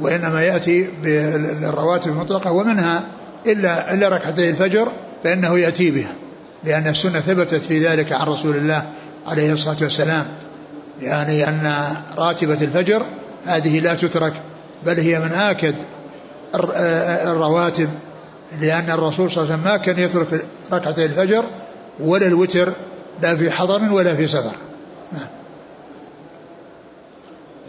[0.00, 3.02] وإنما يأتي بالرواتب المطلقة ومنها
[3.46, 4.88] إلا إلا ركعتي الفجر
[5.24, 6.12] فإنه يأتي بها
[6.64, 8.82] لأن السنة ثبتت في ذلك عن رسول الله
[9.26, 10.26] عليه الصلاة والسلام
[11.02, 11.72] يعني أن
[12.16, 13.02] راتبة الفجر
[13.46, 14.32] هذه لا تترك
[14.86, 15.74] بل هي من آكد
[17.24, 17.88] الرواتب
[18.60, 21.44] لأن الرسول صلى الله عليه وسلم ما كان يترك ركعتي الفجر
[22.00, 22.72] ولا الوتر
[23.22, 24.56] لا في حضر ولا في سفر.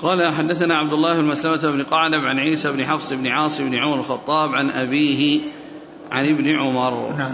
[0.01, 3.77] قال حدثنا عبد الله بن مسلمة بن قعنب عن عيسى بن حفص بن عاصم بن
[3.77, 5.39] عمر الخطاب عن أبيه
[6.11, 7.13] عن ابن عمر.
[7.17, 7.33] نعم.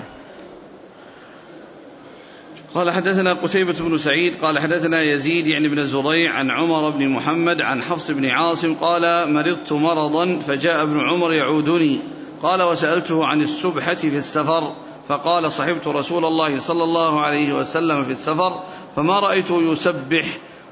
[2.75, 7.61] قال حدثنا قتيبة بن سعيد قال حدثنا يزيد يعني بن زريع عن عمر بن محمد
[7.61, 11.99] عن حفص بن عاصم قال مرضت مرضا فجاء ابن عمر يعودني.
[12.43, 14.73] قال وسألته عن السبحة في السفر
[15.09, 18.59] فقال صحبت رسول الله صلى الله عليه وسلم في السفر
[18.95, 20.25] فما رأيته يسبح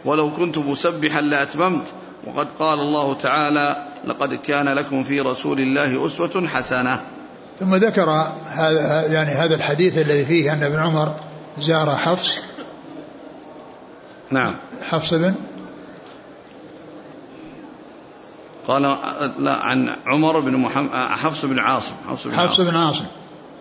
[0.05, 1.87] ولو كنت مسبحا لأتممت
[2.27, 7.01] وقد قال الله تعالى لقد كان لكم في رسول الله أسوة حسنة.
[7.59, 8.09] ثم ذكر
[8.49, 11.15] هذا يعني هذا الحديث الذي فيه أن ابن عمر
[11.59, 12.37] زار حفص.
[14.31, 14.55] نعم.
[14.89, 15.33] حفص بن
[18.67, 18.81] قال
[19.39, 23.05] لا عن عمر بن محمد حفص بن عاصم حفص بن حفص بن عاصم.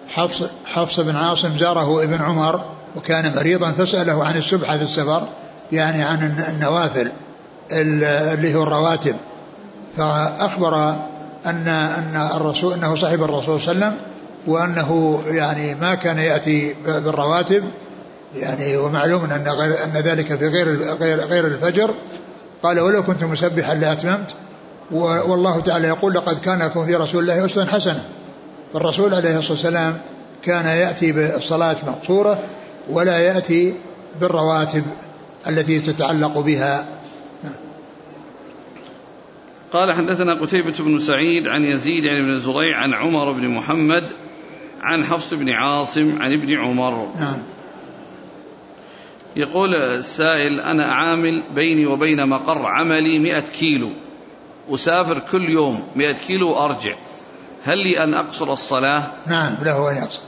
[0.09, 2.65] حفص حفص بن عاصم زاره ابن عمر
[2.97, 5.29] وكان مريضا فسأله عن السبحة في السفر
[5.73, 7.13] يعني عن النوافل
[7.73, 9.17] اللي هو الرواتب.
[9.97, 10.91] فأخبر
[11.47, 14.09] أن أن الرسول أنه صاحب الرسول صلى الله عليه وسلم
[14.47, 17.65] وأنه يعني ما كان يأتي بالرواتب.
[18.37, 19.33] يعني ومعلوم أن
[19.85, 21.95] أن ذلك في غير غير غير الفجر.
[22.63, 24.35] قال ولو كنت مسبحا لأتممت
[24.91, 28.09] والله تعالى يقول لقد كان لكم في رسول الله أسوة حسنة.
[28.73, 29.99] فالرسول عليه الصلاة والسلام
[30.43, 32.39] كان يأتي بالصلاة مقصورة
[32.91, 33.75] ولا يأتي
[34.21, 34.85] بالرواتب
[35.49, 36.87] التي تتعلق بها.
[39.73, 44.05] قال حدثنا قتيبة بن سعيد عن يزيد عن ابن زريع عن عمر بن محمد
[44.83, 47.09] عن حفص بن عاصم عن ابن عمر.
[47.19, 47.43] نعم.
[49.37, 53.91] يقول السائل أنا عامل بيني وبين مقر عملي مئة كيلو.
[54.75, 56.95] أسافر كل يوم مئة كيلو وأرجع.
[57.63, 60.21] هل لي أن أقصر الصلاة؟ نعم له أن يقصر.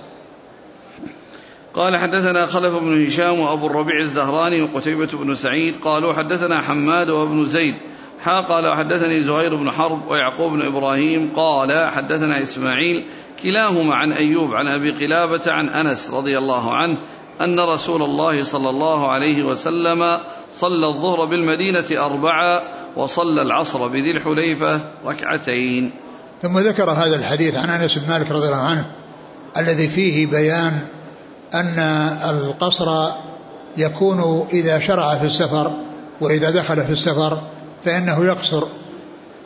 [1.74, 7.44] قال حدثنا خلف بن هشام وأبو الربيع الزهراني وقتيبة بن سعيد قالوا حدثنا حماد وابن
[7.44, 7.74] زيد.
[8.20, 13.04] حا قال وحدثني زهير بن حرب ويعقوب بن إبراهيم قال حدثنا إسماعيل
[13.42, 16.96] كلاهما عن أيوب عن أبي قلابة عن أنس رضي الله عنه
[17.40, 20.18] أن رسول الله صلى الله عليه وسلم
[20.52, 22.62] صلى الظهر بالمدينة أربعة
[22.96, 25.92] وصلى العصر بذي الحليفة ركعتين.
[26.42, 28.84] ثم ذكر هذا الحديث عن أنس بن مالك رضي الله عنه
[29.56, 30.80] الذي فيه بيان
[31.54, 31.78] أن
[32.30, 33.10] القصر
[33.76, 35.72] يكون إذا شرع في السفر
[36.20, 37.38] وإذا دخل في السفر
[37.84, 38.64] فإنه يقصر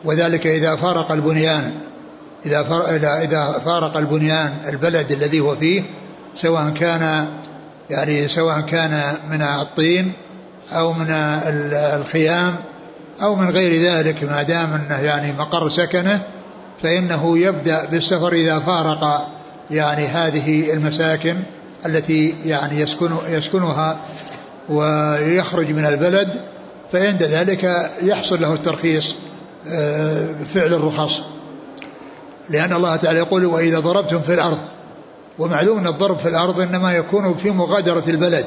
[0.03, 1.71] وذلك إذا فارق البنيان
[2.45, 2.65] إذا
[3.23, 5.83] إذا فارق البنيان البلد الذي هو فيه
[6.35, 7.27] سواء كان
[7.89, 10.13] يعني سواء كان من الطين
[10.73, 11.07] أو من
[11.73, 12.55] الخيام
[13.21, 16.21] أو من غير ذلك ما دام أنه يعني مقر سكنه
[16.83, 19.27] فإنه يبدأ بالسفر إذا فارق
[19.71, 21.35] يعني هذه المساكن
[21.85, 23.97] التي يعني يسكن يسكنها
[24.69, 26.29] ويخرج من البلد
[26.91, 29.15] فعند ذلك يحصل له الترخيص
[29.69, 31.21] آه، فعل الرخص.
[32.49, 34.57] لأن الله تعالى يقول وإذا ضربتم في الأرض
[35.39, 38.45] ومعلوم أن الضرب في الأرض إنما يكون في مغادرة البلد.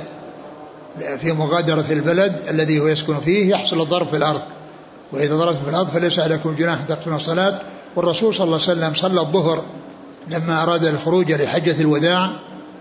[1.19, 4.41] في مغادرة البلد الذي هو يسكن فيه يحصل الضرب في الأرض.
[5.13, 7.61] وإذا ضربتم في الأرض فليس عليكم جناح تقتلون الصلاة.
[7.97, 9.65] والرسول صلى الله عليه وسلم صلى الظهر
[10.31, 12.31] لما أراد الخروج لحجة الوداع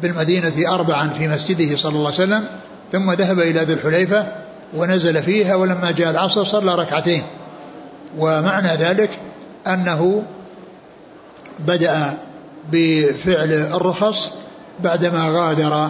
[0.02, 2.46] بالمدينة أربعا في مسجده صلى الله عليه وسلم
[2.92, 4.28] ثم ذهب إلى ذي الحليفة
[4.76, 7.24] ونزل فيها ولما جاء العصر صلى ركعتين.
[8.18, 9.10] ومعنى ذلك
[9.68, 10.24] أنه
[11.60, 12.18] بدأ
[12.72, 14.30] بفعل الرخص
[14.84, 15.90] بعدما غادر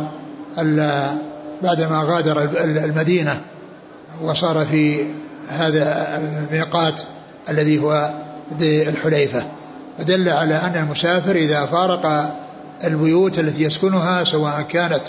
[1.63, 3.41] بعدما غادر المدينة
[4.23, 5.06] وصار في
[5.48, 7.02] هذا الميقات
[7.50, 8.14] الذي هو
[8.58, 9.44] ذي الحليفة
[9.98, 12.36] فدل على أن المسافر إذا فارق
[12.84, 15.04] البيوت التي يسكنها سواء كانت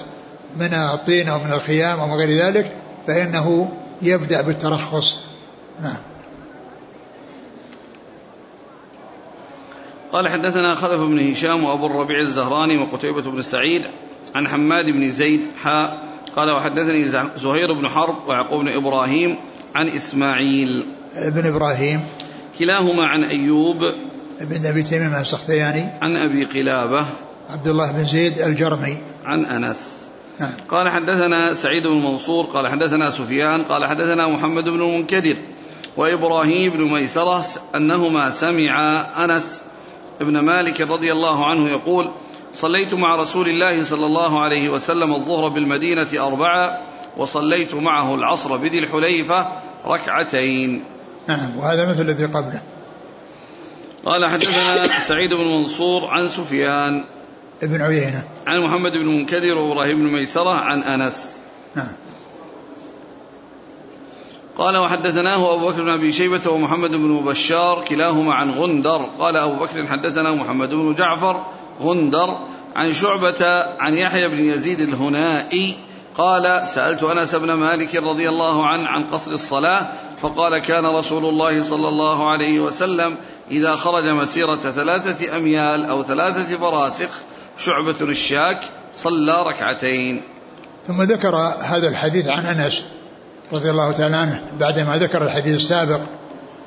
[0.57, 2.73] من الطين أو من الخيام أو غير ذلك
[3.07, 3.73] فإنه
[4.03, 5.17] يبدأ بالترخص.
[5.83, 5.97] نعم.
[10.13, 13.83] قال حدثنا خلف بن هشام وأبو الربيع الزهراني وقتيبة بن سعيد
[14.35, 15.99] عن حماد بن زيد حاء
[16.37, 19.37] قال وحدثني زهير بن حرب ويعقوب بن إبراهيم
[19.75, 20.87] عن إسماعيل.
[21.15, 22.01] ابن إبراهيم.
[22.59, 23.83] كلاهما عن أيوب.
[24.41, 25.89] ابن أبي تيمية السختياني.
[26.03, 27.07] عن أبي قلابة.
[27.51, 28.97] عبد الله بن زيد الجرمي.
[29.25, 29.99] عن أنس.
[30.41, 30.51] نعم.
[30.69, 35.37] قال حدثنا سعيد بن منصور قال حدثنا سفيان قال حدثنا محمد بن المنكدر
[35.97, 39.61] وإبراهيم بن ميسرة أنهما سمع أنس
[40.21, 42.11] بن مالك رضي الله عنه يقول
[42.55, 46.83] صليت مع رسول الله صلى الله عليه وسلم الظهر بالمدينة أربعة
[47.19, 49.49] وصليت معه العصر بذي الحليفة
[49.87, 50.85] ركعتين.
[51.29, 52.63] نعم وهذا مثل الذي قبله.
[54.05, 57.05] قال حدثنا سعيد بن منصور عن سفيان
[57.63, 58.23] ابن عيينة.
[58.47, 61.37] عن محمد بن منكدر وإبراهيم بن ميسرة عن أنس.
[61.75, 61.93] نعم.
[64.59, 69.09] قال وحدثناه أبو بكر بن أبي شيبة ومحمد بن بشار كلاهما عن غندر.
[69.19, 71.47] قال أبو بكر حدثنا محمد بن جعفر
[71.81, 72.39] غندر
[72.77, 75.77] عن شعبة عن يحيى بن يزيد الهنائي
[76.19, 79.87] قال سألت أنس بن مالك رضي الله عنه عن قصر الصلاة
[80.23, 83.17] فقال كان رسول الله صلى الله عليه وسلم
[83.51, 87.09] إذا خرج مسيرة ثلاثة أميال أو ثلاثة فراسخ
[87.59, 88.61] شعبة الشاك
[88.95, 90.23] صلى ركعتين.
[90.89, 92.85] ثم ذكر هذا الحديث عن أنس
[93.53, 96.01] رضي الله تعالى عنه بعدما ذكر الحديث السابق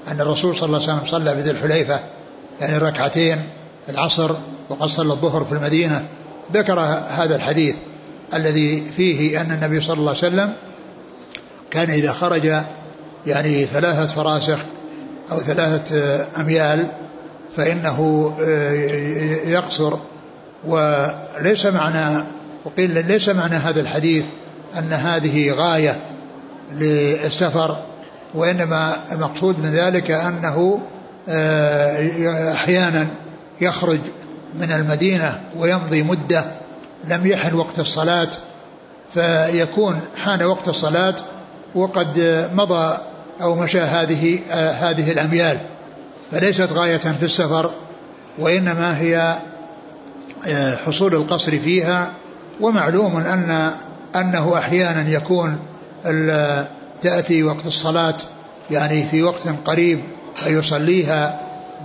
[0.07, 1.99] أن الرسول صلى الله عليه وسلم صلى بذي الحليفة
[2.59, 3.49] يعني ركعتين
[3.89, 4.31] العصر
[4.69, 6.07] وقد صلى الظهر في المدينة
[6.53, 7.75] ذكر هذا الحديث.
[8.33, 10.53] الذي فيه أن النبي صلى الله عليه وسلم
[11.71, 12.53] كان إذا خرج
[13.27, 14.59] يعني ثلاثة فراسخ
[15.31, 16.87] أو ثلاثة أميال
[17.57, 18.31] فإنه
[19.45, 19.93] يقصر.
[20.67, 22.23] وليس معنى
[22.65, 24.25] وقيل ليس معنى هذا الحديث
[24.77, 25.95] أن هذه غاية
[26.75, 27.83] للسفر
[28.33, 30.79] وإنما المقصود من ذلك أنه
[32.51, 33.07] أحيانا
[33.61, 33.99] يخرج
[34.59, 36.45] من المدينة ويمضي مدة
[37.07, 38.29] لم يحن وقت الصلاة
[39.13, 41.15] فيكون حان وقت الصلاة
[41.75, 42.19] وقد
[42.53, 42.97] مضى
[43.41, 44.39] أو مشى هذه
[44.79, 45.57] هذه الأميال.
[46.31, 47.71] فليست غاية في السفر
[48.39, 49.35] وإنما هي
[50.85, 52.11] حصول القصر فيها
[52.61, 53.71] ومعلوم أن
[54.15, 55.59] أنه أحيانا يكون
[57.01, 58.15] تأتي وقت الصلاة
[58.71, 59.99] يعني في وقت قريب
[60.35, 61.39] فيصليها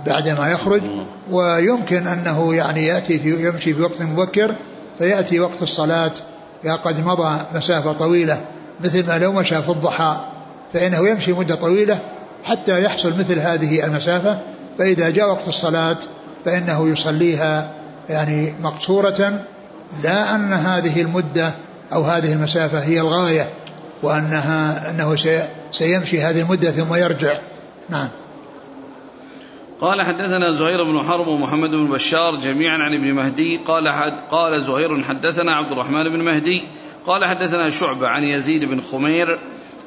[0.05, 0.81] بعدما يخرج
[1.31, 4.55] ويمكن أنه يعني يأتي في يمشي في وقت مبكر
[4.99, 6.11] فيأتي وقت الصلاة
[6.83, 8.41] قد مضى مسافة طويلة
[8.83, 10.17] مثل ما لو مشى في الضحى
[10.73, 11.99] فإنه يمشي مدة طويلة
[12.43, 14.39] حتى يحصل مثل هذه المسافة
[14.77, 15.97] فإذا جاء وقت الصلاة
[16.45, 17.69] فإنه يصليها
[18.09, 19.41] يعني مقصورة
[20.03, 21.51] لا أن هذه المدة
[21.93, 23.49] أو هذه المسافة هي الغاية
[24.03, 25.15] وأنها أنه
[25.71, 27.37] سيمشي هذه المدة ثم يرجع.
[27.89, 28.07] نعم.
[29.81, 33.57] قال حدثنا زهير بن حرب ومحمد بن بشار جميعا عن ابن مهدي.
[33.57, 36.63] قال حد قال زهير حدثنا عبد الرحمن بن مهدي.
[37.07, 39.39] قال حدثنا شعبة عن يزيد بن خمير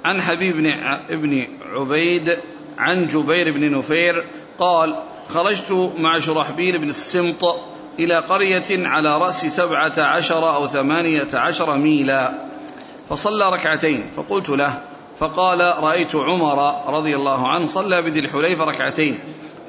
[0.05, 0.67] عن حبيب بن
[1.11, 2.39] ابن عبيد
[2.79, 4.25] عن جبير بن نفير.
[4.59, 4.95] قال
[5.29, 7.57] خرجت مع شرحبيل بن السمط
[7.99, 12.33] إلى قرية على رأس سبعة عشر أو ثمانية عشر ميلا.
[13.09, 14.83] فصلى ركعتين فقلت له
[15.19, 19.19] فقال رأيت عمر رضي الله عنه صلى بذي الحليفة ركعتين.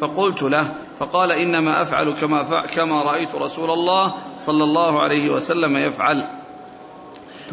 [0.01, 6.23] فقلت له فقال إنما أفعل كما, كما رأيت رسول الله صلى الله عليه وسلم يفعل.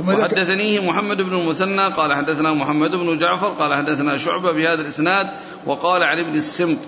[0.08, 5.28] وحدثنيه محمد بن المثنى قال حدثنا محمد بن جعفر قال حدثنا شعبة بهذا الإسناد
[5.66, 6.78] وقال عن ابن السمط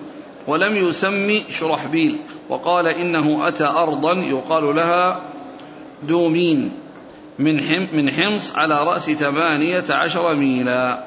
[0.47, 2.17] ولم يسمي شرحبيل
[2.49, 5.19] وقال إنه أتى أرضا يقال لها
[6.03, 6.71] دومين
[7.39, 11.03] من حم من حمص على رأس ثمانية عشر ميلا.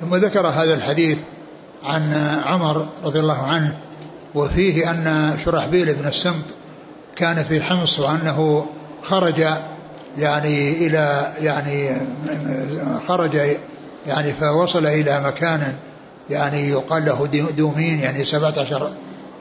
[0.00, 1.18] ثم ذكر هذا الحديث
[1.84, 2.14] عن
[2.46, 3.76] عمر رضي الله عنه
[4.34, 6.44] وفيه أن شرحبيل بن السمط
[7.16, 8.66] كان في حمص وأنه
[9.02, 9.46] خرج
[10.18, 11.96] يعني إلى يعني
[13.08, 13.38] خرج
[14.06, 15.74] يعني فوصل إلى مكان
[16.30, 18.90] يعني يقال له دومين يعني سبعة عشر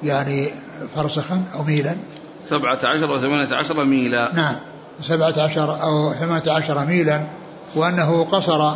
[0.04, 0.50] يعني
[0.96, 1.96] فرسخا أو ميلا.
[2.50, 4.32] سبعة عشر وثمانية عشر ميلا.
[4.34, 4.56] نعم
[5.02, 7.22] سبعة عشر أو ثمانية عشر ميلا
[7.76, 8.74] وأنه قصر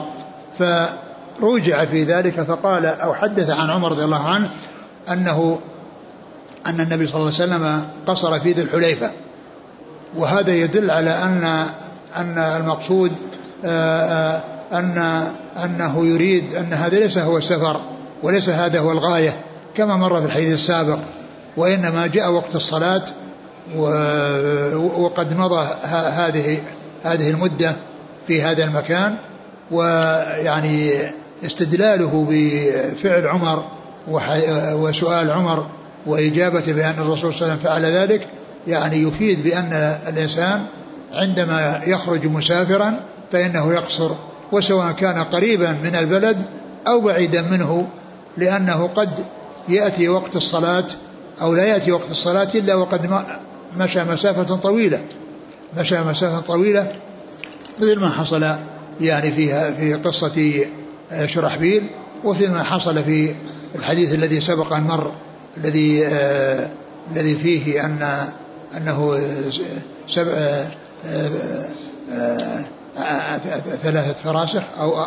[1.42, 4.50] فرجع في ذلك فقال أو حدث عن عمر رضي الله عنه
[5.12, 5.60] أنه
[6.68, 9.12] أن النبي صلى الله عليه وسلم قصر في ذي الحليفة
[10.16, 11.66] وهذا يدل على أن
[12.18, 13.12] أن المقصود
[14.74, 15.24] أن
[15.64, 17.82] أنه يريد أن هذا ليس هو السفر
[18.24, 19.36] وليس هذا هو الغاية
[19.76, 21.00] كما مر في الحديث السابق
[21.58, 23.04] وإنما جاء وقت الصلاة
[24.76, 26.58] وقد مضى هذه
[27.04, 27.76] هذه المدة
[28.28, 29.16] في هذا المكان
[29.72, 30.94] ويعني
[31.46, 33.64] استدلاله بفعل عمر
[34.74, 35.68] وسؤال عمر
[36.06, 38.28] وإجابته بأن الرسول صلى الله عليه وسلم فعل ذلك
[38.68, 40.66] يعني يفيد بأن الإنسان
[41.14, 43.00] عندما يخرج مسافرا
[43.32, 44.12] فإنه يقصر
[44.52, 46.38] وسواء كان قريبا من البلد
[46.88, 47.88] أو بعيدا منه
[48.38, 49.10] لأنه قد
[49.70, 50.88] يأتي وقت الصلاة
[51.42, 53.24] أو لا يأتي وقت الصلاة إلا وقد
[53.78, 55.00] مشى مسافة طويلة.
[55.78, 56.92] مشى مسافة طويلة
[57.80, 58.46] مثل ما حصل
[59.02, 60.66] يعني فيها في قصة
[61.26, 61.84] شرحبيل
[62.24, 63.36] وفيما حصل في
[63.76, 65.12] الحديث الذي سبق أن مر
[65.58, 66.70] الذي آه
[67.12, 68.28] الذي فيه أن
[68.78, 69.20] أنه
[70.08, 70.68] سبع آه
[72.10, 73.38] آه
[73.84, 75.06] ثلاثة فراسخ أو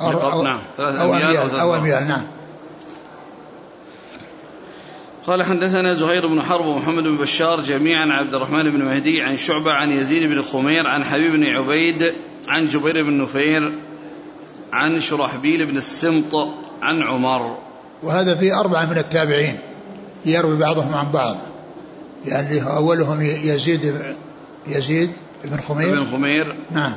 [0.00, 2.22] أو, أو, نعم أو أميال أو أميال نعم.
[5.26, 9.36] قال حدثنا زهير بن حرب ومحمد بن بشار جميعا عن عبد الرحمن بن مهدي عن
[9.36, 12.14] شعبة عن يزيد بن خمير عن حبيب بن عبيد
[12.48, 13.72] عن جبير بن نفير
[14.72, 16.48] عن شرحبيل بن السمط
[16.82, 17.56] عن عمر.
[18.02, 19.58] وهذا في أربعة من التابعين
[20.24, 21.36] يروي بعضهم عن بعض.
[22.26, 23.94] يعني أولهم يزيد
[24.66, 25.10] يزيد
[25.44, 26.00] بن خمير.
[26.00, 26.56] بن خمير.
[26.70, 26.94] نعم.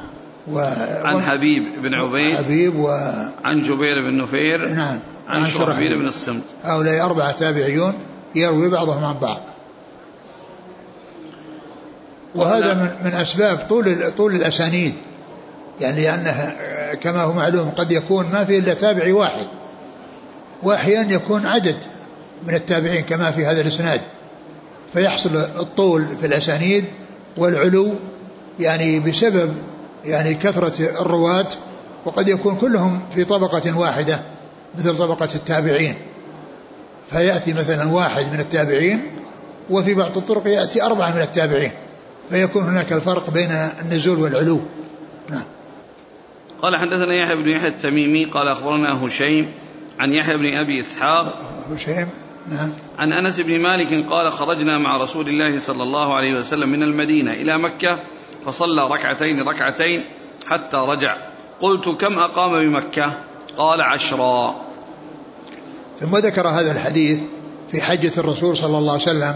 [0.51, 0.59] و...
[1.03, 2.37] عن حبيب بن عبيد.
[2.37, 2.89] حبيب و
[3.43, 4.73] عن جبير بن نفير.
[4.73, 4.99] نعم.
[5.27, 5.99] عن شرحبيل.
[5.99, 7.93] بن السمت هؤلاء أربعة تابعيون
[8.35, 9.39] يروي بعضهم عن بعض.
[12.35, 14.93] وهذا من من أسباب طول طول الأسانيد.
[15.81, 16.55] يعني لأنها
[16.93, 19.45] كما هو معلوم قد يكون ما في إلا تابعي واحد.
[20.63, 21.75] وأحيانا يكون عدد
[22.47, 24.01] من التابعين كما في هذا الإسناد.
[24.93, 26.85] فيحصل الطول في الأسانيد
[27.37, 27.93] والعلو
[28.59, 29.53] يعني بسبب
[30.05, 31.47] يعني كثرة الرواة
[32.05, 34.19] وقد يكون كلهم في طبقة واحدة
[34.77, 35.95] مثل طبقة التابعين.
[37.11, 39.01] فيأتي مثلا واحد من التابعين
[39.69, 41.71] وفي بعض الطرق يأتي أربعة من التابعين.
[42.29, 44.59] فيكون هناك الفرق بين النزول والعلو.
[46.61, 49.51] قال حدثنا يحيى بن يحيى التميمي قال أخبرنا هشيم
[49.99, 51.41] عن يحيى بن أبي إسحاق
[51.75, 52.09] هشيم
[52.49, 52.73] نعم.
[52.99, 57.33] عن أنس بن مالك قال خرجنا مع رسول الله صلى الله عليه وسلم من المدينة
[57.33, 57.97] إلى مكة
[58.45, 60.03] فصلى ركعتين ركعتين
[60.47, 61.17] حتى رجع.
[61.61, 63.13] قلت كم أقام بمكة؟
[63.57, 64.55] قال عشرا
[65.99, 67.19] ثم ذكر هذا الحديث
[67.71, 69.35] في حجة الرسول صلى الله عليه وسلم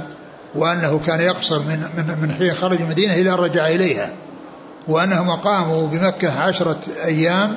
[0.56, 4.14] وأنه كان يقصر من من من حين خرج المدينة إلى أن رجع إليها.
[4.88, 7.56] وأنهم أقاموا بمكة عشرة أيام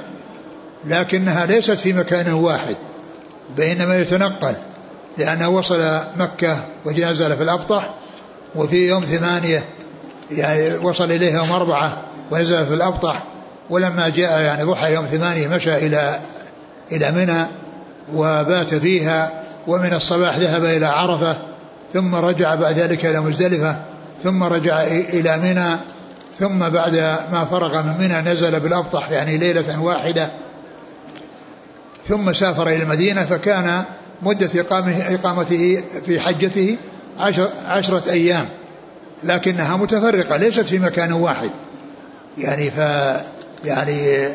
[0.85, 2.77] لكنها ليست في مكان واحد
[3.57, 4.55] بينما يتنقل
[5.19, 7.95] لأنه وصل مكة ونزل في الأبطح
[8.55, 9.65] وفي يوم ثمانية
[10.31, 11.97] يعني وصل إليه يوم أربعة
[12.31, 13.23] ونزل في الأبطح
[13.71, 16.19] ولما جاء يعني ضحى يوم ثمانية مشى إلى
[16.93, 17.47] إلى منى
[18.15, 21.37] وبات فيها ومن الصباح ذهب إلى عرفة
[21.93, 23.77] ثم رجع بعد ذلك إلى مزدلفة
[24.25, 25.77] ثم رجع إلى منى
[26.41, 26.95] ثم بعد
[27.33, 30.29] ما فرغ من منى نزل بالأبطح يعني ليلة واحدة
[32.09, 33.85] ثم سافر إلى المدينة فكان
[34.23, 36.77] مدة إقامه إقامته في حجته
[37.19, 38.47] عشر عشرة أيام
[39.25, 41.51] لكنها متفرقة ليست في مكان واحد.
[42.39, 42.79] يعني ف
[43.65, 44.27] يعني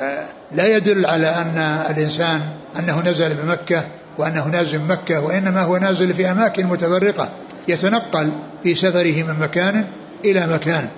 [0.00, 1.58] آه، لا يدل على أن
[1.90, 2.40] الإنسان
[2.78, 3.82] أنه نزل بمكة
[4.18, 7.28] وأنه نازل مكة وإنما هو نازل في أماكن متفرقة
[7.68, 8.32] يتنقل
[8.62, 9.84] في سفره من مكان
[10.24, 10.88] إلى مكان.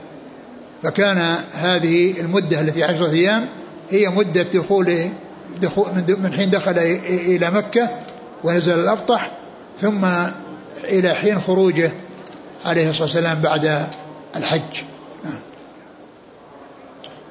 [0.85, 3.47] فكان هذه المدة التي عشرة أيام
[3.91, 5.09] هي مدة دخول,
[5.61, 6.79] دخول من حين دخل
[7.09, 7.89] إلى مكة
[8.45, 9.31] ونزل الأبطح
[9.81, 10.05] ثم
[10.85, 11.91] إلى حين خروجه
[12.65, 13.87] عليه الصلاة والسلام بعد
[14.37, 14.83] الحج.
[15.25, 15.39] نعم.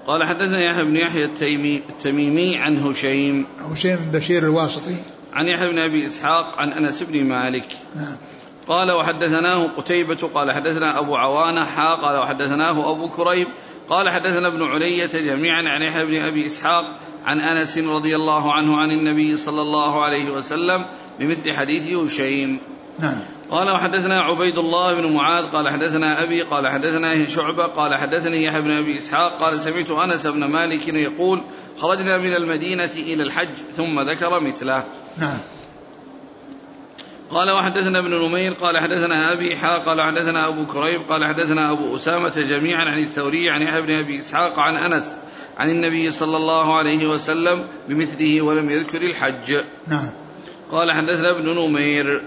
[0.08, 3.45] قال حدثنا يحيى بن يحيى التيمي التميمي عن هشيم.
[3.74, 4.95] هشيم بن بشير الواسطي.
[5.34, 7.68] عن يحيى بن أبي إسحاق عن أنس بن مالك.
[7.95, 8.16] نعم.
[8.68, 13.47] قال وحدثناه قتيبة قال حدثنا أبو عوانة حا قال وحدثناه أبو كريب
[13.89, 16.86] قال حدثنا ابن علية جميعا عن يحيى بن أبي إسحاق
[17.26, 20.86] عن أنس رضي الله عنه عن النبي صلى الله عليه وسلم
[21.20, 22.59] بمثل حديث هشيم.
[22.99, 23.20] نعم.
[23.51, 28.61] قال وحدثنا عبيد الله بن معاذ قال حدثنا أبي قال حدثنا شعبة قال حدثني يحيى
[28.61, 31.41] بن أبي إسحاق قال سمعت أنس بن مالك يقول
[31.80, 34.84] خرجنا من المدينة إلى الحج ثم ذكر مثله.
[35.18, 35.39] نعم.
[37.34, 41.96] قال وحدثنا ابن نمير قال حدثنا أبي حا قال حدثنا أبو كريب قال حدثنا أبو
[41.96, 45.18] أسامة جميعا عن الثوري عن يحيى بن أبي إسحاق عن أنس
[45.58, 49.58] عن النبي صلى الله عليه وسلم بمثله ولم يذكر الحج.
[49.88, 50.10] نعم.
[50.72, 52.22] قال حدثنا ابن نمير.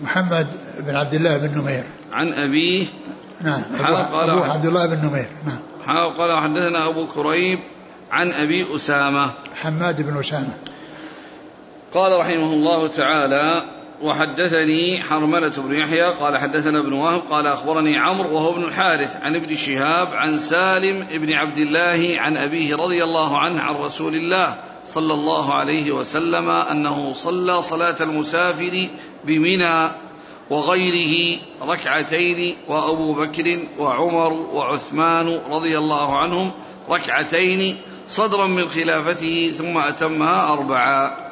[0.00, 0.46] محمد
[0.78, 1.84] بن عبد الله بن نمير.
[2.12, 2.86] عن أبيه
[3.40, 3.62] نعم.
[4.12, 5.28] قال أبو عبد الله بن نمير.
[5.46, 6.08] نعم.
[6.08, 7.58] قال وحدثنا أبو كريب
[8.10, 9.30] عن أبي أسامة.
[9.62, 10.54] حماد بن أسامة.
[11.94, 13.62] قال رحمه الله تعالى
[14.02, 19.36] وحدثني حرملة بن يحيى قال حدثنا ابن وهب قال أخبرني عمرو وهو ابن الحارث عن
[19.36, 24.56] ابن شهاب عن سالم ابن عبد الله عن أبيه رضي الله عنه عن رسول الله
[24.86, 28.88] صلى الله عليه وسلم أنه صلى صلاة المسافر
[29.24, 29.90] بمنى
[30.50, 36.50] وغيره ركعتين وأبو بكر وعمر وعثمان رضي الله عنهم
[36.90, 37.76] ركعتين
[38.08, 41.31] صدرا من خلافته ثم أتمها أربعا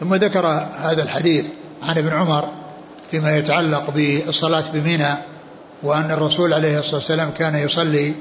[0.00, 0.46] ثم ذكر
[0.80, 1.44] هذا الحديث
[1.82, 2.48] عن ابن عمر
[3.10, 5.14] فيما يتعلق بالصلاة بمنى
[5.82, 8.14] وأن الرسول عليه الصلاة والسلام كان يصلي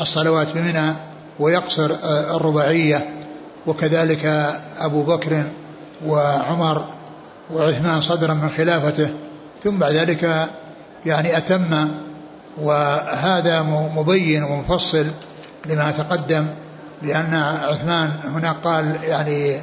[0.00, 0.92] الصلوات بمنى
[1.38, 1.90] ويقصر
[2.36, 3.08] الرباعية
[3.66, 4.26] وكذلك
[4.80, 5.44] أبو بكر
[6.06, 6.84] وعمر
[7.54, 9.10] وعثمان صدرا من خلافته
[9.64, 10.48] ثم بعد ذلك
[11.06, 11.88] يعني أتم
[12.60, 13.62] وهذا
[13.96, 15.06] مبين ومفصل
[15.66, 16.46] لما تقدم
[17.02, 19.60] لأن عثمان هنا قال يعني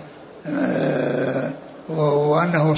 [1.89, 2.75] وأنه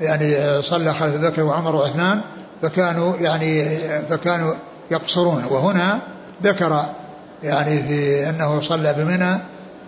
[0.00, 2.20] يعني صلى خلف بكر وعمر وعثمان
[2.62, 3.78] فكانوا يعني
[4.10, 4.54] فكانوا
[4.90, 5.44] يقصرون.
[5.50, 5.98] وهنا
[6.42, 6.84] ذكر
[7.42, 9.38] يعني في أنه صلى بمنى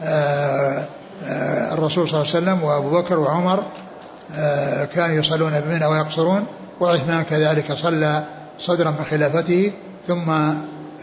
[0.04, 0.84] آه،
[1.24, 3.64] آه، الرسول صلى الله عليه وسلم وأبو بكر وعمر
[4.94, 6.46] كانوا يصلون بمنى ويقصرون
[6.80, 8.22] وعثمان كذلك صلى
[8.58, 9.72] صدرا من خلافته
[10.08, 10.32] ثم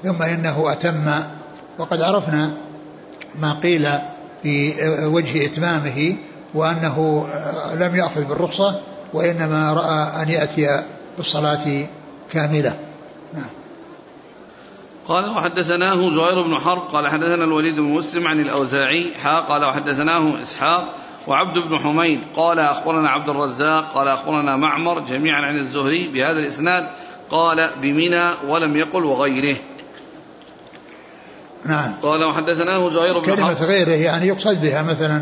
[0.03, 1.09] ثم إنه أتم.
[1.79, 2.51] وقد عرفنا
[3.39, 3.87] ما قيل
[4.43, 4.73] في
[5.05, 6.15] وجه إتمامه
[6.53, 7.27] وأنه
[7.73, 8.81] لم يأخذ بالرخصة
[9.13, 10.83] وإنما رأى أن يأتي
[11.17, 11.85] بالصلاة
[12.33, 12.75] كاملة.
[13.33, 13.49] نعم.
[15.07, 20.41] قال وحدثناه زهير بن حرب قال حدثنا الوليد بن مسلم عن الأوزاعي حا قال وحدثناه
[20.41, 20.93] إسحاق
[21.27, 26.87] وعبد بن حميد قال أخبرنا عبد الرزاق قال أخبرنا معمر جميعا عن الزهري بهذا الإسناد
[27.29, 29.57] قال بمنى ولم يقل وغيره.
[31.65, 31.93] نعم.
[32.03, 35.21] قال وحدثناه زهير بن كلمة غيره يعني يقصد بها مثلا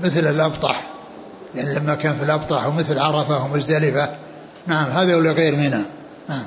[0.00, 0.90] مثل الأبطح.
[1.54, 4.08] يعني لما كان في الأبطح ومثل عرفة ومزدلفة.
[4.66, 5.84] نعم هذا ولغير منى
[6.28, 6.44] نعم.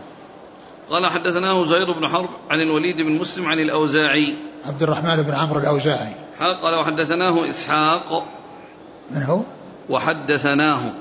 [0.89, 4.35] قال حدثناه زهير بن حرب عن الوليد بن مسلم عن الأوزاعي.
[4.65, 6.13] عبد الرحمن بن عمرو الأوزاعي.
[6.39, 8.23] قال وحدثناه إسحاق.
[9.11, 9.41] من هو؟
[9.89, 10.93] وحدثناه.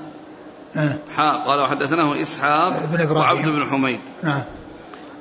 [0.75, 0.97] أه.
[1.15, 3.37] حاء قال وحدثناه إسحاق بن إبراهيم.
[3.37, 3.99] وعبد بن حميد.
[4.23, 4.41] نعم.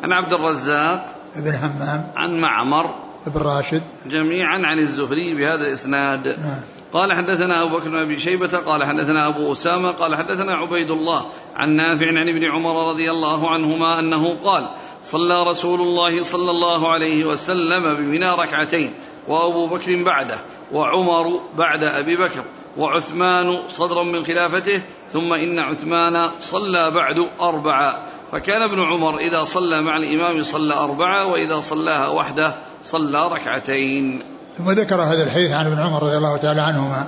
[0.03, 1.07] عن عبد الرزاق
[1.37, 2.95] ابن همام عن معمر
[3.27, 6.29] ابن راشد جميعا عن الزهري بهذا الإسناد.
[6.29, 6.61] نعم.
[6.93, 11.27] قال حدثنا أبو بكر بن أبي شيبة قال حدثنا أبو أسامة قال حدثنا عبيد الله
[11.57, 14.69] عن نافع عن ابن عمر رضي الله عنهما أنه قال
[15.05, 18.95] صلى رسول الله صلى الله عليه وسلم بمنى ركعتين
[19.29, 20.39] وأبو بكر بعده
[20.73, 22.45] وعمر بعد أبي بكر
[22.79, 28.03] وعثمان صدرا من خلافته ثم إن عثمان صلى بعد أربعة.
[28.33, 32.55] فكان ابن عمر إذا صلى مع الإمام صلى أربعة وإذا صلاها وحده
[32.85, 34.23] صلى ركعتين.
[34.59, 37.07] ثم ذكر هذا الحديث عن ابن عمر رضي الله تعالى عنهما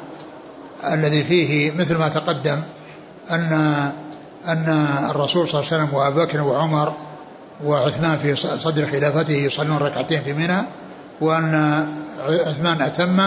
[0.92, 2.62] الذي فيه مثل ما تقدم
[3.30, 3.52] أن
[4.48, 6.92] أن الرسول صلى الله عليه وسلم وأبو بكر وعمر
[7.64, 10.62] وعثمان في صدر خلافته يصلون ركعتين في منى
[11.20, 11.86] وأن
[12.20, 13.22] عثمان أتم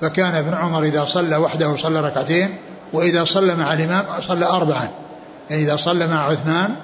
[0.00, 2.56] فكان ابن عمر إذا صلى وحده صلى ركعتين
[2.92, 4.88] وإذا صلى مع الإمام صلى أربعا.
[5.50, 6.74] يعني إذا صلى مع عثمان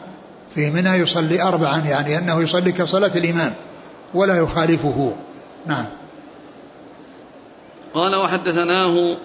[0.55, 3.53] في منى يصلي أربعا يعني أنه يصلي كصلاة الإمام.
[4.15, 5.17] ولا يخالفه.
[5.67, 5.85] نعم.
[7.95, 9.17] قال وحدثناه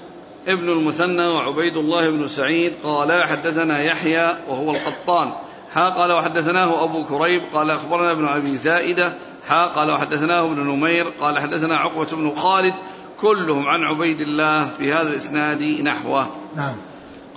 [0.48, 5.32] ابن المثنى وعبيد الله بن سعيد قال حدثنا يحيى وهو القطان.
[5.72, 9.14] حا قال وحدثناه أبو كريب قال أخبرنا ابن أبي زائدة.
[9.48, 12.74] حا قال وحدثناه ابن نمير قال حدثنا عقبة بن خالد.
[13.22, 16.28] كلهم عن عبيد الله في هذا الإسناد نحوه.
[16.56, 16.76] نعم.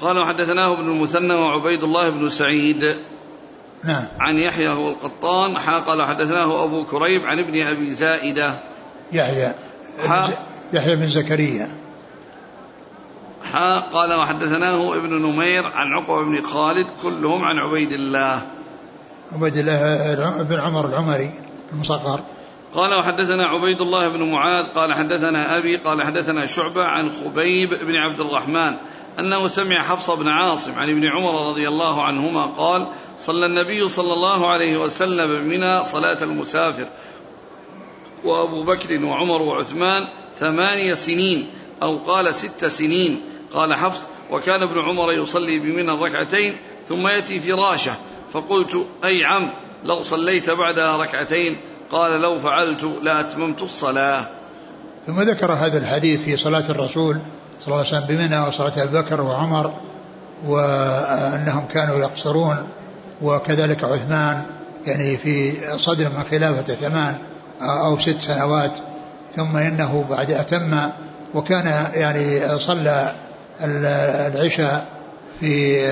[0.00, 2.96] قال وحدثناه ابن المثنى وعبيد الله بن سعيد.
[3.84, 4.04] نعم.
[4.20, 8.54] عن يحيى هو القطان حا قال حدثناه أبو كريب عن ابن أبي زائدة.
[9.12, 9.52] يحيى.
[10.72, 11.68] يحيى بن زكريا.
[13.42, 18.42] حا قال وحدثناه ابن نمير عن عقبة بن خالد كلهم عن عبيد الله.
[19.32, 21.30] عبيد الله بن عمر العمري
[21.72, 22.20] المصغر.
[22.74, 27.96] قال وحدثنا عبيد الله بن معاذ قال حدثنا أبي قال حدثنا شعبة عن خبيب بن
[27.96, 28.76] عبد الرحمن
[29.18, 32.86] أنه سمع حفص بن عاصم عن ابن عمر رضي الله عنهما قال
[33.26, 36.86] صلى النبي صلى الله عليه وسلم بمنى صلاة المسافر.
[38.24, 40.04] وأبو بكر وعمر وعثمان
[40.40, 41.50] ثمانية سنين
[41.82, 43.20] أو قال ست سنين.
[43.54, 44.00] قال حفص
[44.30, 46.56] وكان ابن عمر يصلي بمنى الركعتين
[46.88, 47.92] ثم يأتي فراشه.
[48.32, 49.50] فقلت أي عم
[49.84, 51.60] لو صليت بعدها ركعتين.
[51.92, 54.26] قال لو فعلت لأتممت الصلاة.
[55.06, 57.16] ثم ذكر هذا الحديث في صلاة الرسول
[57.60, 59.72] صلى الله عليه وسلم بمنى وصلاة أبي بكر وعمر
[60.46, 62.56] وأنهم كانوا يقصرون
[63.22, 64.42] وكذلك عثمان
[64.86, 67.14] يعني في صدر من خلافة ثمان
[67.62, 68.78] أو ست سنوات
[69.36, 70.78] ثم إنه بعد أتم
[71.34, 73.12] وكان يعني صلى
[73.60, 74.86] العشاء
[75.40, 75.84] في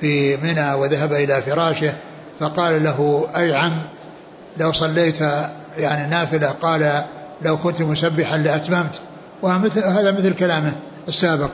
[0.00, 1.92] في منى وذهب إلى فراشه
[2.40, 3.72] فقال له أي عم
[4.56, 5.20] لو صليت
[5.78, 7.04] يعني نافلة قال
[7.42, 9.00] لو كنت مسبحا لأتممت
[9.42, 10.72] وهذا مثل كلامه
[11.08, 11.50] السابق.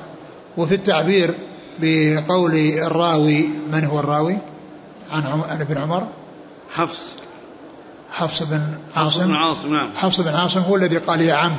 [0.57, 1.35] وفي التعبير
[1.81, 4.39] بقول الراوي من هو الراوي؟
[5.11, 6.07] عن ابن عمر؟
[6.71, 7.01] حفص.
[8.13, 8.61] حفص بن
[8.95, 9.91] حفص بن عاصم؟ عاصم نعم.
[9.97, 11.57] حفص بن عاصم هو الذي قال يا عم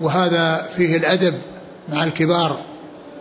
[0.00, 1.34] وهذا فيه الأدب
[1.92, 2.56] مع الكبار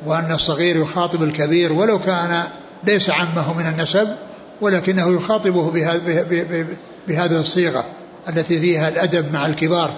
[0.06, 2.44] وأن الصغير يخاطب الكبير ولو كان
[2.84, 4.16] ليس عمه من النسب
[4.62, 5.72] ولكنه يخاطبه
[7.08, 7.86] بهذه الصيغة
[8.30, 9.92] التي فيها الأدب مع الكبار.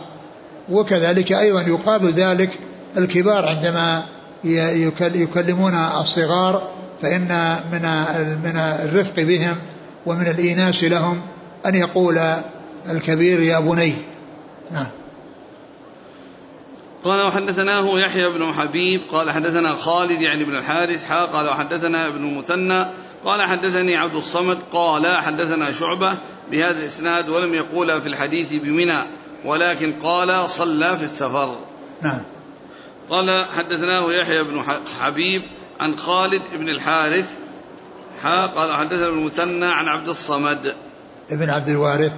[0.70, 2.50] وكذلك أيضا يقابل ذلك
[2.98, 4.04] الكبار عندما
[4.44, 6.72] يكلمون الصغار
[7.02, 7.82] فإن من
[8.44, 9.56] من الرفق بهم
[10.06, 11.22] ومن الإيناس لهم
[11.66, 12.20] أن يقول
[12.90, 13.96] الكبير يا بني.
[14.72, 14.88] نعم.
[17.04, 22.28] قال وحدثناه يحيى بن حبيب قال حدثنا خالد يعني بن الحارث حا قال وحدثنا ابن
[22.28, 22.86] المثنى
[23.26, 26.18] قال حدثني عبد الصمد قال حدثنا شعبة
[26.52, 29.04] بهذا الإسناد ولم يقول في الحديث بمنى
[29.46, 31.56] ولكن قال صلى في السفر.
[32.02, 32.22] نعم.
[33.12, 34.64] قال حدثناه يحيى بن
[35.00, 35.42] حبيب
[35.80, 37.30] عن خالد بن الحارث
[38.24, 40.76] حا قال حدثنا ابن المثنى عن عبد الصمد.
[41.32, 42.12] ابن عبد الوارث.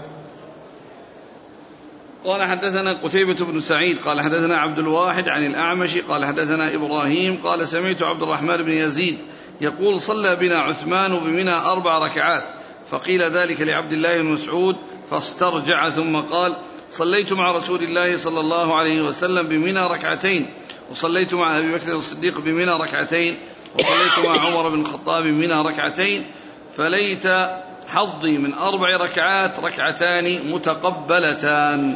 [2.25, 7.67] قال حدثنا قتيبة بن سعيد قال حدثنا عبد الواحد عن الأعمش قال حدثنا إبراهيم قال
[7.67, 9.17] سمعت عبد الرحمن بن يزيد
[9.61, 12.43] يقول صلى بنا عثمان بمنى أربع ركعات
[12.91, 14.75] فقيل ذلك لعبد الله بن مسعود
[15.11, 16.55] فاسترجع ثم قال
[16.91, 20.49] صليت مع رسول الله صلى الله عليه وسلم بمنى ركعتين
[20.93, 23.37] وصليت مع أبي بكر الصديق بمنى ركعتين
[23.75, 26.23] وصليت مع عمر بن الخطاب بمنى ركعتين
[26.77, 27.27] فليت
[27.87, 31.95] حظي من أربع ركعات ركعتان متقبلتان.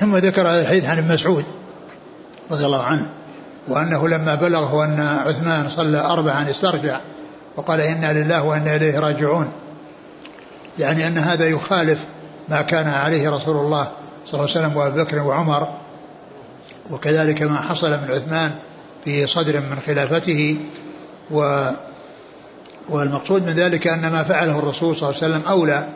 [0.00, 1.44] ثم ذكر هذا الحديث عن ابن مسعود
[2.50, 3.10] رضي الله عنه
[3.68, 7.00] وأنه لما بلغه أن عثمان صلى أربعا استرجع
[7.56, 9.52] وقال إنا لله وإنا إليه راجعون.
[10.78, 11.98] يعني أن هذا يخالف
[12.48, 13.88] ما كان عليه رسول الله
[14.26, 15.68] صلى الله عليه وسلم وأبي بكر وعمر
[16.90, 18.50] وكذلك ما حصل من عثمان
[19.04, 20.56] في صدر من خلافته
[21.30, 21.70] و
[22.88, 25.88] والمقصود من ذلك أن ما فعله الرسول صلى الله عليه وسلم أولى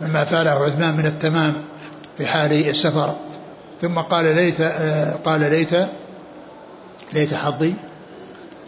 [0.00, 1.54] مما فعله عثمان من التمام
[2.18, 3.14] في حال السفر.
[3.80, 4.62] ثم قال ليت
[5.24, 5.70] قال ليت
[7.12, 7.74] ليت حظي.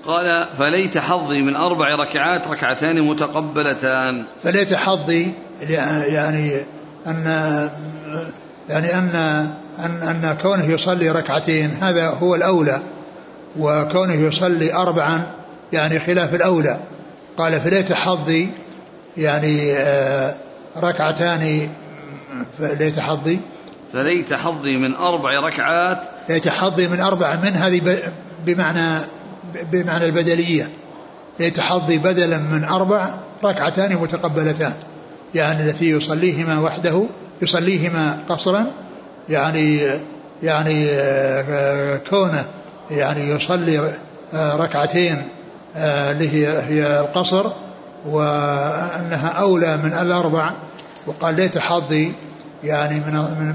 [0.06, 4.24] قال فليت حظي من أربع ركعات ركعتان متقبلتان.
[4.42, 6.60] فليت حظي يعني
[7.06, 7.70] أن
[8.68, 12.80] يعني أن أن أن كونه يصلي ركعتين هذا هو الأولى
[13.58, 15.22] وكونه يصلي أربعا
[15.72, 16.80] يعني خلاف الأولى.
[17.36, 18.48] قال فليت حظي
[19.16, 20.34] يعني آه،
[20.76, 21.68] ركعتان
[22.58, 23.38] فليت حظي
[23.92, 26.02] فليت حظي من أربع ركعات.
[26.28, 28.02] ليت حظي من أربع من هذه
[28.46, 29.00] بمعنى
[29.72, 30.68] بمعنى البدلية.
[31.40, 33.14] ليت حظي بدلا من أربع
[33.44, 34.72] ركعتان متقبلتان
[35.34, 37.06] يعني التي يصليهما وحده
[37.42, 38.66] يصليهما قصرا
[39.28, 39.80] يعني
[40.42, 42.44] يعني آه، كونه
[42.90, 43.94] يعني يصلي
[44.34, 45.22] آه، ركعتين
[45.76, 47.46] آه، اللي هي هي القصر
[48.06, 50.50] وأنها أولى من الأربع.
[51.06, 52.12] وقال ليت حظي
[52.64, 53.54] يعني من من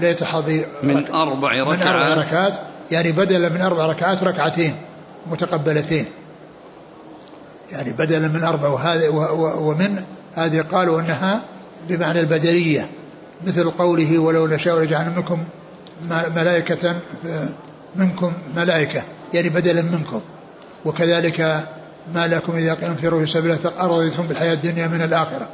[0.00, 2.56] ليت حظي من أربع ركعات من أربع ركعات.
[2.90, 4.74] يعني بدلا من أربع ركعات ركعتين
[5.30, 6.06] متقبلتين.
[7.72, 9.08] يعني بدلا من أربع وهذا
[9.38, 10.02] ومن
[10.36, 11.40] هذه قالوا إنها
[11.88, 12.86] بمعنى البدليه
[13.46, 15.44] مثل قوله ولو نشاء لجعلنا منكم
[16.36, 16.94] ملائكة
[17.96, 19.02] منكم ملائكة
[19.34, 20.20] يعني بدلا منكم.
[20.84, 21.66] وكذلك
[22.14, 25.48] ما لكم إذا انفروا في سبيل أرضيتم بالحياة الدنيا من الآخرة.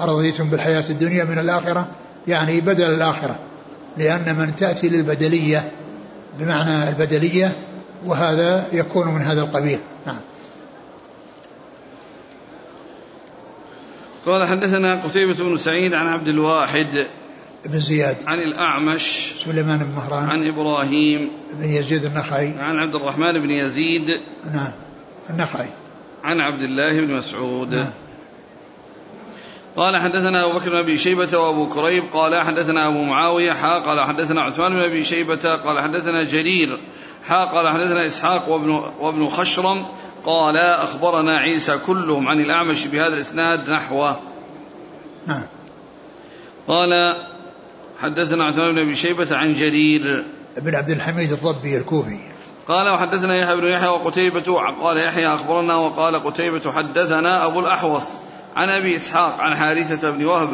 [0.00, 1.86] أرضيتم بالحياة الدنيا من الآخرة
[2.28, 3.38] يعني بدل الآخرة.
[3.98, 5.70] لأن من تأتي للبدلية
[6.38, 7.52] بمعنى البدلية
[8.06, 9.78] وهذا يكون من هذا القبيل.
[10.06, 10.20] نعم.
[14.26, 17.06] قال حدثنا قتيبة بن سعيد عن عبد الواحد
[17.66, 18.16] بن زياد.
[18.26, 19.32] عن الأعمش.
[19.44, 20.30] سليمان بن مهران.
[20.30, 21.30] عن إبراهيم.
[21.52, 22.54] بن يزيد النخعي.
[22.58, 24.20] عن عبد الرحمن بن يزيد.
[24.54, 24.72] نعم.
[25.30, 25.68] النخعي.
[26.24, 27.74] عن عبد الله بن مسعود.
[27.74, 27.90] نعم.
[29.76, 32.04] قال حدثنا أبو بكر بن أبي شيبة وأبو كريب.
[32.12, 33.52] قال حدثنا أبو معاوية.
[33.52, 35.54] حا قال حدثنا عثمان بن أبي شيبة.
[35.54, 36.78] قال حدثنا جرير.
[37.24, 39.86] حا قال حدثنا إسحاق وابن, وابن خشرم.
[40.26, 44.20] قال أخبرنا عيسى كلهم عن الأعمش بهذا الإسناد نحوه.
[45.26, 45.42] نعم.
[46.68, 47.14] قال
[48.04, 50.24] حدثنا عثمان بن أبي شيبة عن جرير.
[50.56, 52.18] بن عبد الحميد الضبي الكوفي.
[52.68, 58.04] قال وحدثنا يحيى بن يحيى وقتيبة قال يحيى أخبرنا وقال قتيبة حدثنا أبو الأحوص
[58.56, 60.48] عن أبي إسحاق عن حارثة بن وهب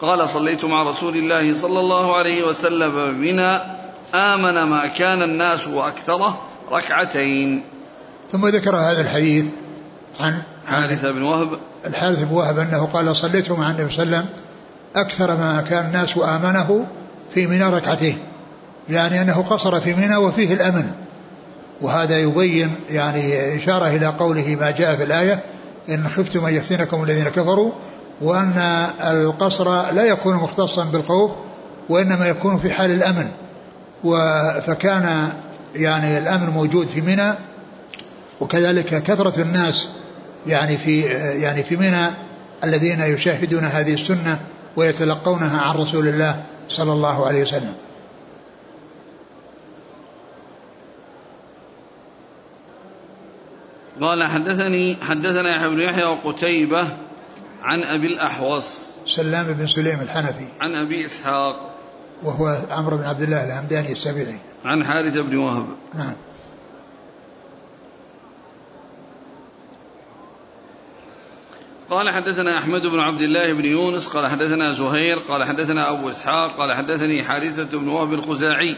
[0.00, 3.76] قال صليت مع رسول الله صلى الله عليه وسلم بنا
[4.14, 6.42] آمن ما كان الناس وأكثره
[6.72, 7.64] ركعتين.
[8.32, 9.44] ثم ذكر هذا الحديث
[10.20, 11.58] عن حارثة بن وهب.
[11.86, 14.49] الحارث بن وهب أنه قال صليت مع النبي صلى الله عليه وسلم
[14.96, 16.86] أكثر ما كان الناس وآمنه
[17.34, 18.18] في منى ركعتين
[18.88, 20.92] يعني أنه قصر في منى وفيه الأمن.
[21.80, 25.42] وهذا يبين يعني إشارة إلى قوله ما جاء في الآية
[25.88, 27.72] إن خفتم أن يفتنكم الذين كفروا
[28.20, 31.30] وأن القصر لا يكون مختصا بالخوف
[31.88, 33.30] وإنما يكون في حال الأمن.
[34.66, 35.32] فكان
[35.74, 37.32] يعني الأمن موجود في منى
[38.40, 39.88] وكذلك كثرة الناس
[40.46, 41.00] يعني في
[41.40, 42.06] يعني في منى
[42.64, 44.38] الذين يشاهدون هذه السنة
[44.80, 47.74] ويتلقونها عن رسول الله صلى الله عليه وسلم.
[54.00, 56.88] قال حدثني حدثنا يحيى بن يحيى وقتيبة
[57.62, 58.64] عن أبي الأحوص.
[59.06, 60.48] سلام بن سليم الحنفي.
[60.60, 61.74] عن أبي إسحاق.
[62.22, 64.38] وهو عمرو بن عبد الله الهمداني السبيعي.
[64.64, 65.66] عن حارث بن وهب.
[65.94, 66.14] نعم.
[71.90, 76.56] قال حدثنا أحمد بن عبد الله بن يونس قال حدثنا زهير قال حدثنا أبو إسحاق
[76.56, 78.76] قال حدثني حارثة بن وهب الخزاعي.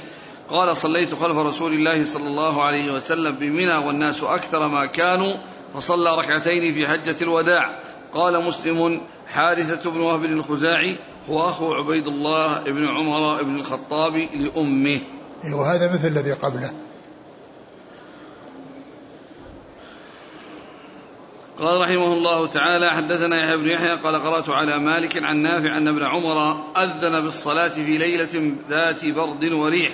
[0.50, 5.34] قال صليت خلف رسول الله صلى الله عليه وسلم بمنى والناس أكثر ما كانوا
[5.74, 7.78] فصلى ركعتين في حجة الوداع.
[8.14, 10.96] قال مسلم حارثة بن وهب الخزاعي
[11.28, 15.00] هو أخو عبيد الله بن عمر بن الخطاب لأمه.
[15.54, 16.70] وهذا مثل الذي قبله.
[21.58, 25.88] قال رحمه الله تعالى حدثنا يحيى بن يحيى قال قرأت على مالك عن نافع أن
[25.88, 29.92] ابن عمر أذن بالصلاة في ليلة ذات برد وريح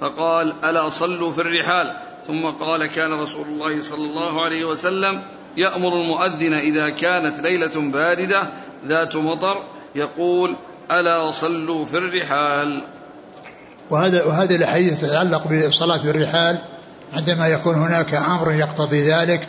[0.00, 1.96] فقال ألا صلوا في الرحال؟
[2.26, 5.22] ثم قال كان رسول الله صلى الله عليه وسلم
[5.56, 8.42] يأمر المؤذن إذا كانت ليلة باردة
[8.86, 9.56] ذات مطر
[9.94, 10.56] يقول
[10.92, 12.82] ألا صلوا في الرحال.
[13.90, 16.58] وهذا وهذه الاحاديث تتعلق بالصلاه بالرحال
[17.14, 19.48] عندما يكون هناك أمر يقتضي ذلك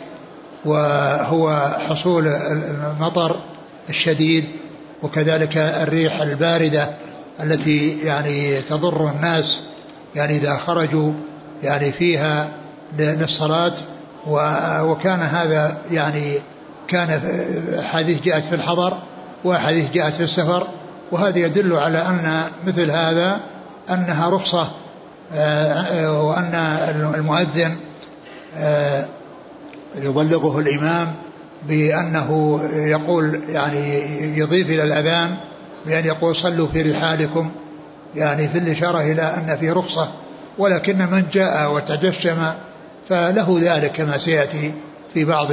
[0.64, 3.36] وهو حصول المطر
[3.88, 4.44] الشديد
[5.02, 6.88] وكذلك الريح الباردة
[7.42, 9.60] التي يعني تضر الناس
[10.14, 11.12] يعني إذا خرجوا
[11.62, 12.48] يعني فيها
[12.98, 13.74] للصلاة.
[14.82, 16.38] وكان هذا يعني
[16.88, 17.20] كان
[17.78, 18.98] احاديث جاءت في الحضر
[19.44, 20.66] واحاديث جاءت في السفر.
[21.12, 23.40] وهذا يدل على أن مثل هذا
[23.90, 24.70] أنها رخصة
[25.34, 26.54] آه، وأن
[27.14, 27.76] المؤذن
[28.58, 29.06] آه،
[29.96, 31.12] يبلغه الإمام
[31.68, 34.00] بأنه يقول يعني
[34.38, 35.36] يضيف إلى الأذان
[35.86, 37.50] بأن يقول صلوا في رحالكم
[38.16, 40.08] يعني في الإشارة إلى أن في رخصة
[40.58, 42.44] ولكن من جاء وتجشم
[43.08, 44.72] فله ذلك كما سيأتي
[45.14, 45.48] في بعض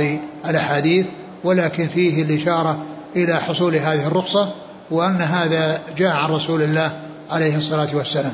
[0.49, 1.05] الأحاديث
[1.43, 2.83] ولكن فيه الإشارة
[3.15, 4.49] إلى حصول هذه الرخصة
[4.91, 6.99] وأن هذا جاء عن رسول الله
[7.31, 8.33] عليه الصلاة والسلام.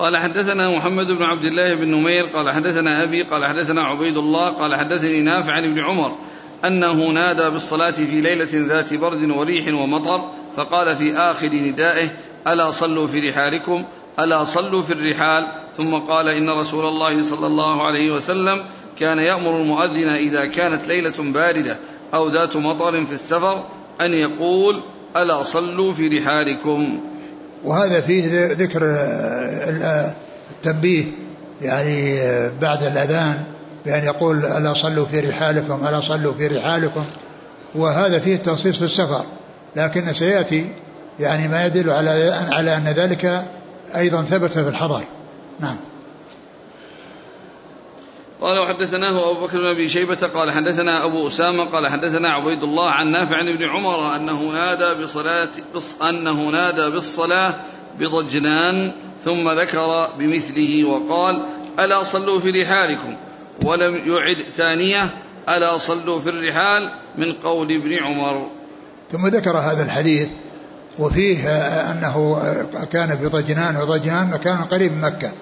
[0.00, 4.48] قال حدثنا محمد بن عبد الله بن نمير قال حدثنا أبي قال حدثنا عبيد الله
[4.48, 6.16] قال حدثني نافع عن ابن عمر
[6.64, 12.08] أنه نادى بالصلاة في ليلة ذات برد وريح ومطر فقال في آخر ندائه
[12.46, 13.84] ألا صلوا في رحالكم
[14.18, 15.46] ألا صلوا في الرحال
[15.76, 18.64] ثم قال إن رسول الله صلى الله عليه وسلم
[18.98, 21.76] كان يأمر المؤذن إذا كانت ليلة باردة
[22.14, 23.64] أو ذات مطر في السفر
[24.00, 24.80] أن يقول
[25.16, 27.00] ألا صلوا في رحالكم
[27.64, 28.80] وهذا فيه ذكر
[30.50, 31.04] التنبيه
[31.62, 32.20] يعني
[32.60, 33.44] بعد الأذان
[33.86, 37.04] بأن يقول ألا صلوا في رحالكم ألا صلوا في رحالكم.
[37.74, 39.24] وهذا فيه التنصيص في السفر
[39.76, 40.66] لكن سيأتي
[41.20, 43.44] يعني ما يدل على على أن ذلك
[43.96, 45.02] أيضا ثبت في الحضر.
[45.60, 45.76] نعم.
[48.40, 52.90] قال وحدثناه أبو بكر بن أبي شيبة قال حدثنا أبو أسامة قال حدثنا عبيد الله
[52.90, 55.48] عن نافع عن ابن عمر أنه نادى بصلاة
[56.08, 57.54] أنه نادى بالصلاة
[57.98, 58.92] بضجنان
[59.24, 61.42] ثم ذكر بمثله وقال
[61.80, 63.16] ألا صلوا في رحالكم؟
[63.64, 65.10] ولم يعد ثانية
[65.48, 66.88] ألا صلوا في الرحال
[67.18, 68.46] من قول ابن عمر.
[69.12, 70.28] ثم ذكر هذا الحديث
[70.98, 71.48] وفيه
[71.90, 72.42] أنه
[72.92, 75.32] كان في ضجنان وضجنان مكان قريب من مكة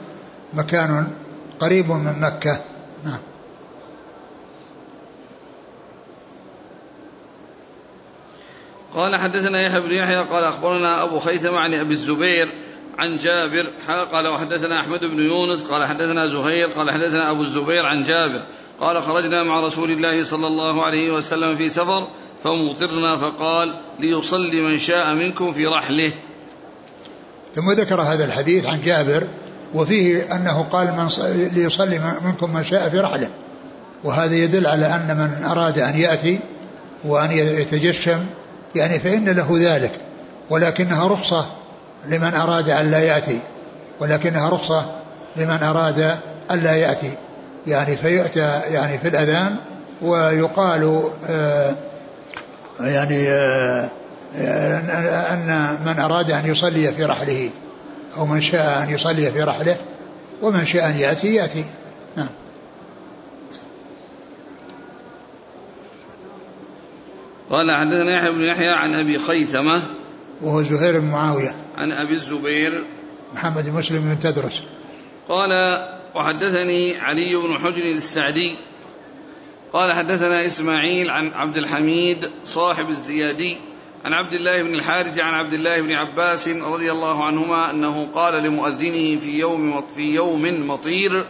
[0.55, 1.07] مكان
[1.61, 2.61] قريب من مكة.
[3.05, 3.19] نعم.
[8.95, 12.49] قال حدثنا يحيى بن يحيى قال أخبرنا أبو خيثمه عن أبي الزبير
[12.99, 13.67] عن جابر
[14.13, 18.43] قال وحدثنا أحمد بن يونس قال حدثنا زهير قال حدثنا أبو الزبير عن جابر
[18.81, 22.09] قال خرجنا مع رسول الله صلى الله عليه وسلم في سفر
[22.45, 26.13] فمطرنا فقال ليصلي من شاء منكم في رحله.
[27.55, 29.29] ثم ذكر هذا الحديث عن جابر
[29.75, 31.09] وفيه أنه قال من
[31.53, 33.29] ليصلي منكم من شاء في رحلة.
[34.05, 36.41] وهذا يدل على أن من أراد أن يأتي
[37.05, 38.27] وأن يتجشم
[38.75, 39.93] يعني فإن له ذلك.
[40.51, 41.47] ولكنها رخصة
[42.07, 43.39] لمن أراد أن لا يأتي.
[44.01, 44.85] ولكنها رخصة
[45.37, 46.17] لمن أراد
[46.51, 47.13] أن لا يأتي.
[47.67, 49.57] يعني فيؤتى يعني في الأذان
[50.03, 51.75] ويقال آه
[52.81, 53.91] يعني آه
[55.33, 57.51] أن من أراد أن يصلي في رحله.
[58.17, 59.77] أو من شاء أن يصلي في رحله
[60.43, 61.65] ومن شاء أن يأتي يأتي.
[62.17, 62.29] نعم.
[67.51, 69.83] قال حدثنا يحيى بن يحيى عن أبي خيثمة
[70.41, 71.55] وهو زهير بن معاوية.
[71.79, 72.85] عن أبي الزبير.
[73.35, 74.63] محمد بن مسلم بن تدرس.
[75.29, 75.83] قال
[76.15, 78.57] وحدثني علي بن حجر السعدي.
[79.73, 83.59] قال حدثنا إسماعيل عن عبد الحميد صاحب الزيادي.
[84.05, 88.35] عن عبد الله بن الحارث عن عبد الله بن عباس رضي الله عنهما أنه قال
[88.35, 91.27] لمؤذنه في يوم في يوم مطير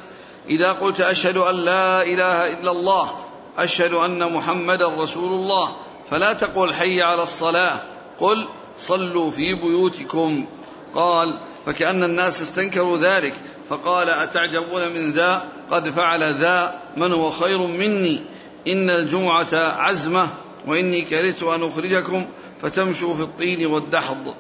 [0.49, 3.11] إذا قلت أشهد أن لا إله إلا الله
[3.59, 5.77] أشهد أن محمدا رسول الله
[6.11, 7.81] فلا تقل حي على الصلاة
[8.19, 8.47] قل
[8.79, 10.47] صلوا في بيوتكم.
[10.95, 11.35] قال
[11.66, 13.35] فكأن الناس استنكروا ذلك
[13.71, 18.21] فقال أتعجبون من ذا؟ قد فعل ذا من هو خير مني؟
[18.69, 20.29] إن الجمعة عزمة
[20.66, 22.27] وإني كرهت أن أخرجكم
[22.63, 24.35] فتمشوا في الطين والدحض.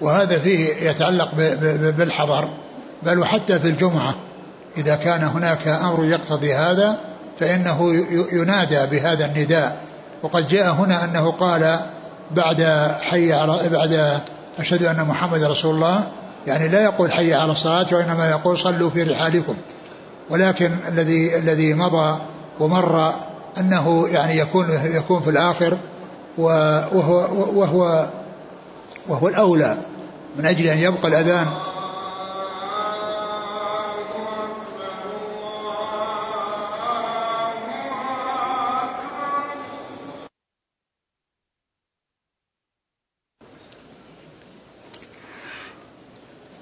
[0.00, 1.34] وهذا فيه يتعلق
[1.98, 2.48] بالحضر
[3.02, 4.14] بل وحتى في الجمعة.
[4.76, 7.00] إذا كان هناك أمر يقتضي هذا
[7.40, 9.80] فإنه ينادى بهذا النداء.
[10.22, 11.80] وقد جاء هنا أنه قال
[12.30, 14.20] بعد حي على بعد
[14.58, 16.04] أشهد أن محمد رسول الله
[16.46, 19.54] يعني لا يقول حي على الصلاة وإنما يقول صلوا في رحالكم.
[20.30, 22.20] ولكن الذي الذي مضى
[22.60, 23.14] ومر
[23.58, 25.76] أنه يعني يكون يكون في الآخر
[26.38, 28.06] وهو, وهو,
[29.08, 29.76] وهو الأولى
[30.36, 31.46] من أجل أن يبقى الأذان.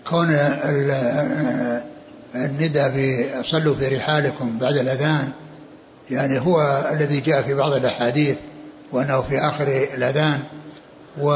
[0.09, 0.31] كون
[2.35, 5.33] الندى في صلوا في رحالكم بعد الأذان
[6.11, 8.37] يعني هو الذي جاء في بعض الأحاديث
[8.93, 10.41] وأنه في آخر الأذان
[11.21, 11.31] و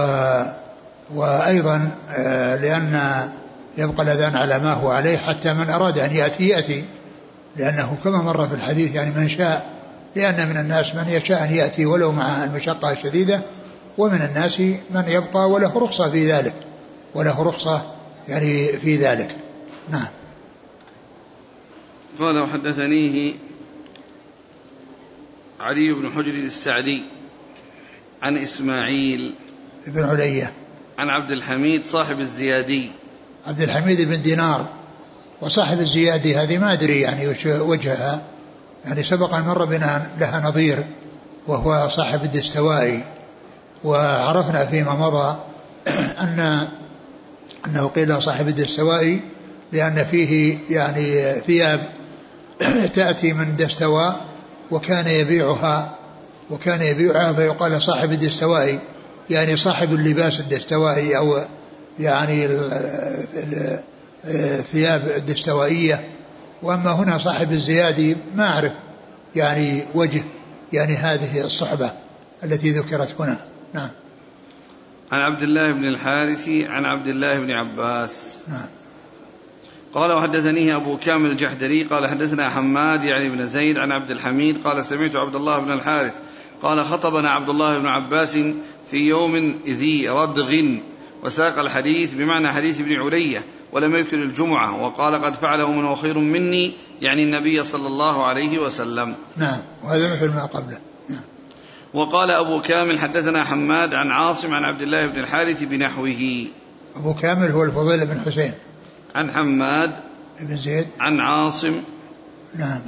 [1.15, 3.01] وأيضا آه، لأن
[3.79, 6.85] يبقى الأذان على ما هو عليه حتى من أراد أن يأتي يأتي.
[7.57, 9.73] لأنه كما مر في الحديث يعني من شاء
[10.17, 13.41] لأن من الناس من يشاء أن يأتي ولو مع المشقة الشديدة
[13.99, 16.55] ومن الناس من يبقى وله رخصة في ذلك.
[17.15, 17.83] وله رخصة
[18.29, 19.37] يعني في ذلك.
[19.91, 20.09] نعم.
[22.21, 23.35] قال وحدثنيه
[25.61, 27.03] علي بن حجر السعدي.
[28.23, 29.35] عن إسماعيل
[29.87, 30.53] بن علية.
[30.99, 32.91] عن عبد الحميد صاحب الزيادي.
[33.47, 34.67] عبد الحميد بن دينار.
[35.41, 38.23] وصاحب الزيادي هذه ما أدري يعني وش وجهها.
[38.85, 40.85] يعني سبق أن مر بنا لها نظير
[41.47, 43.05] وهو صاحب الدستوائي.
[43.85, 45.37] وعرفنا فيما مضى
[46.21, 46.69] أن
[47.67, 49.21] أنه قيل صاحب الدستوائي
[49.73, 51.89] لأن فيه يعني ثياب
[52.95, 54.21] تأتي من دستواء
[54.71, 56.02] وكان يبيعها
[56.53, 58.79] وكان يبيعها فيقال صاحب الدستوائي.
[59.31, 61.39] يعني صاحب اللباس الدستوائي أو
[61.99, 62.49] يعني
[64.25, 66.09] الثياب الدستوائية.
[66.63, 68.73] وأما هنا صاحب الزيادي ما أعرف
[69.37, 70.23] يعني وجه
[70.73, 71.91] يعني هذه الصحبة
[72.45, 73.39] التي ذكرت هنا.
[73.75, 73.89] نعم.
[75.13, 78.39] عن عبد الله بن الحارث عن عبد الله بن عباس.
[78.49, 78.67] نعم.
[79.95, 84.85] قال وحدثنيه أبو كامل الجحدري قال حدثنا حماد يعني بن زيد عن عبد الحميد قال
[84.85, 86.15] سمعت عبد الله بن الحارث
[86.63, 88.39] قال خطبنا عبد الله بن عباس
[88.91, 90.63] في يوم ذي ردغ
[91.25, 93.43] وساق الحديث بمعنى حديث ابن علية
[93.73, 98.59] ولم يذكر الجمعة وقال قد فعله من هو خير مني يعني النبي صلى الله عليه
[98.59, 99.15] وسلم.
[99.37, 100.79] نعم وهذا مثل ما قبله.
[101.09, 101.21] نعم.
[101.95, 106.47] وقال أبو كامل حدثنا حماد عن عاصم عن عبد الله بن الحارث بنحوه.
[106.97, 108.53] أبو كامل هو الفضيل بن حسين.
[109.15, 109.95] عن حماد
[110.41, 110.87] بن زيد.
[111.01, 111.83] عن عاصم
[112.59, 112.81] نعم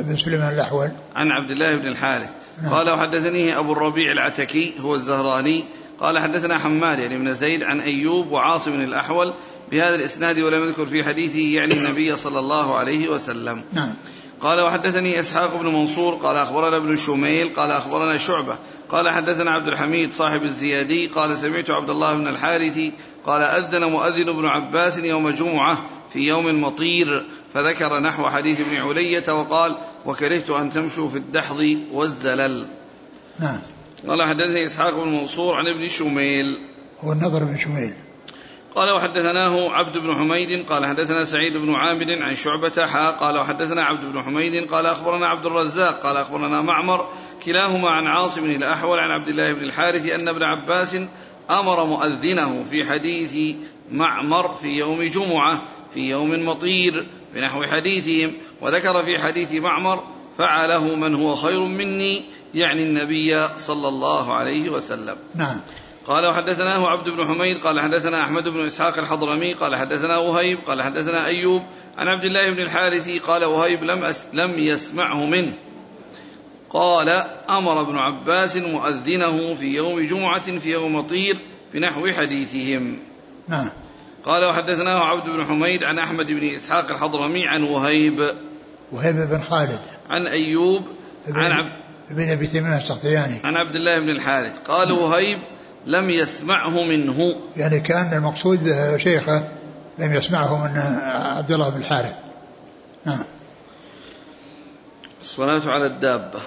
[0.00, 0.90] بن سليمان الأحول.
[1.16, 2.30] عن عبد الله بن الحارث.
[2.70, 5.64] قال وحدثني أبو الربيع العتكي هو الزهراني.
[6.00, 9.32] قال حدثنا حماد يعني بن زيد عن أيوب وعاصم الأحول
[9.70, 13.64] بهذا الإسناد ولم يذكر في حديثه يعني النبي صلى الله عليه وسلم.
[13.72, 13.94] نعم.
[14.40, 18.56] قال وحدثني إسحاق بن منصور قال أخبرنا ابن شميل قال أخبرنا شعبة.
[18.90, 22.78] قال حدثنا عبد الحميد صاحب الزيادي قال سمعت عبد الله بن الحارث
[23.26, 25.78] قال أذن مؤذن ابن عباس يوم جمعة
[26.12, 29.76] في يوم مطير فذكر نحو حديث ابن علية وقال
[30.06, 32.66] وكرهت أن تمشوا في الدحض والزلل.
[33.40, 33.58] نعم.
[34.08, 36.58] قال حدثني إسحاق بن منصور عن ابن شميل.
[37.04, 37.92] هو النظر بن شميل.
[38.76, 43.84] قال وحدثناه عبد بن حميد قال حدثنا سعيد بن عامر عن شعبة حا قال وحدثنا
[43.84, 47.08] عبد بن حميد قال أخبرنا عبد الرزاق قال أخبرنا معمر
[47.44, 50.96] كلاهما عن عاصم الأحول عن عبد الله بن الحارث أن ابن عباس
[51.50, 53.56] أمر مؤذنه في حديث
[53.92, 55.62] معمر في يوم جمعة
[55.94, 58.32] في يوم مطير بنحو حديثهم.
[58.60, 60.02] وذكر في حديث معمر
[60.38, 65.16] فعله من هو خير مني يعني النبي صلى الله عليه وسلم.
[65.34, 65.60] نعم.
[66.06, 70.82] قال وحدثناه عبد بن حميد قال حدثنا أحمد بن إسحاق الحضرمي قال حدثنا وهيب قال
[70.82, 71.62] حدثنا أيوب
[71.98, 75.52] عن عبد الله بن الحارث قال وهيب لم أس لم يسمعه منه.
[76.70, 77.08] قال
[77.50, 81.36] أمر ابن عباس مؤذنه في يوم جمعة في يوم طير
[81.74, 82.98] بنحو حديثهم.
[83.48, 83.68] نعم.
[84.26, 88.30] قال وحدثناه عبد بن حميد عن أحمد بن إسحاق الحضرمي عن وهيب.
[88.92, 89.80] وهيب بن خالد.
[90.10, 90.82] عن أيوب
[91.28, 91.72] عن عبد
[92.10, 93.40] ابن أبي تيمية السختياني.
[93.44, 94.58] عن عبد الله بن الحارث.
[94.58, 95.38] قال وهيب
[95.86, 97.34] لم يسمعه منه.
[97.56, 99.48] يعني كان المقصود شيخه
[99.98, 100.78] لم يسمعه من
[101.36, 102.14] عبد الله بن الحارث.
[103.04, 103.24] نعم
[105.22, 106.40] الصلاة على الدابة.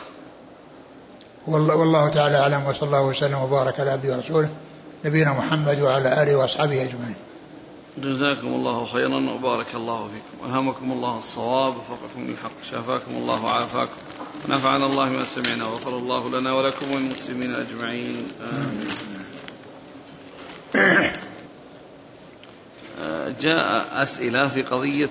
[1.47, 4.49] والله, والله تعالى أعلم وصلى الله وسلم وبارك على عبده ورسوله
[5.05, 7.15] نبينا محمد وعلى آله وأصحابه أجمعين.
[8.03, 10.45] جزاكم الله خيرا وبارك الله فيكم.
[10.51, 12.63] ألهمكم الله الصواب وفقكم للحق.
[12.71, 13.91] شافاكم الله وعافاكم.
[14.45, 18.27] ونفعنا الله ما سمعنا وغفر الله لنا ولكم والمسلمين أجمعين.
[18.51, 18.87] آمين.
[23.41, 25.09] جاء أسئلة في قضية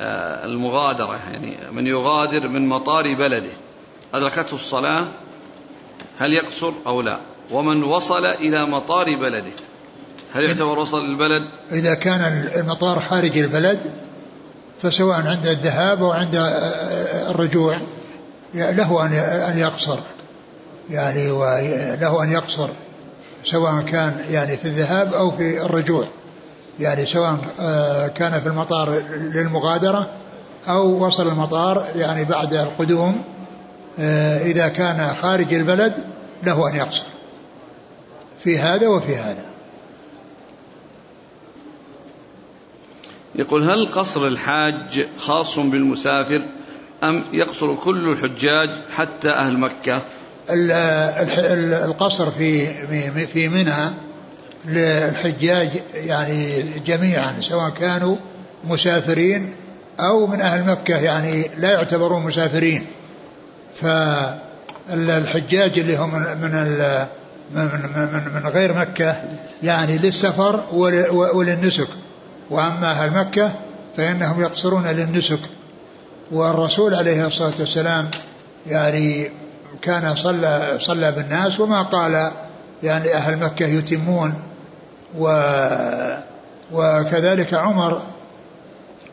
[0.00, 1.20] المغادرة.
[1.32, 3.52] يعني من يغادر من مطار بلده.
[4.14, 5.06] أدركته الصلاة؟
[6.18, 7.18] هل يقصر أو لا؟
[7.50, 9.52] ومن وصل إلى مطار بلده.
[10.34, 13.78] هل يعتبر وصل البلد؟ إذا كان المطار خارج البلد
[14.82, 16.34] فسواء عند الذهاب أو عند
[17.30, 17.76] الرجوع
[18.54, 19.06] له
[19.50, 19.98] أن يقصر.
[20.90, 22.68] يعني وله أن يقصر
[23.44, 26.04] سواء كان يعني في الذهاب أو في الرجوع.
[26.80, 30.10] يعني سواء آه، كان في المطار للمغادرة
[30.68, 33.22] أو وصل المطار يعني بعد القدوم
[33.98, 35.94] آه، إذا كان خارج البلد
[36.42, 37.04] له أن يقصر.
[38.44, 39.53] في هذا وفي هذا.
[43.36, 46.42] يقول هل قصر الحاج خاص بالمسافر
[47.04, 50.02] أم يقصر كل الحجاج حتى أهل مكة؟
[51.84, 52.66] القصر في
[53.26, 53.90] في منى
[54.64, 58.16] للحجاج يعني جميعا سواء كانوا
[58.64, 59.54] مسافرين
[60.00, 62.86] أو من أهل مكة يعني لا يعتبرون مسافرين.
[64.88, 66.50] فالحجاج اللي هم من
[67.54, 67.70] من
[68.34, 69.22] من, غير مكة
[69.62, 70.64] يعني للسفر
[71.34, 71.88] وللنسك.
[72.50, 73.52] وأما أهل مكة
[73.96, 75.40] فإنهم يقصرون للنسك.
[76.32, 78.10] والرسول عليه الصلاة والسلام
[78.66, 79.30] يعني
[79.82, 82.30] كان صلى صلى بالناس وما قال
[82.82, 84.34] يعني أهل مكة يتمون.
[85.18, 85.28] و
[86.72, 88.02] وكذلك عمر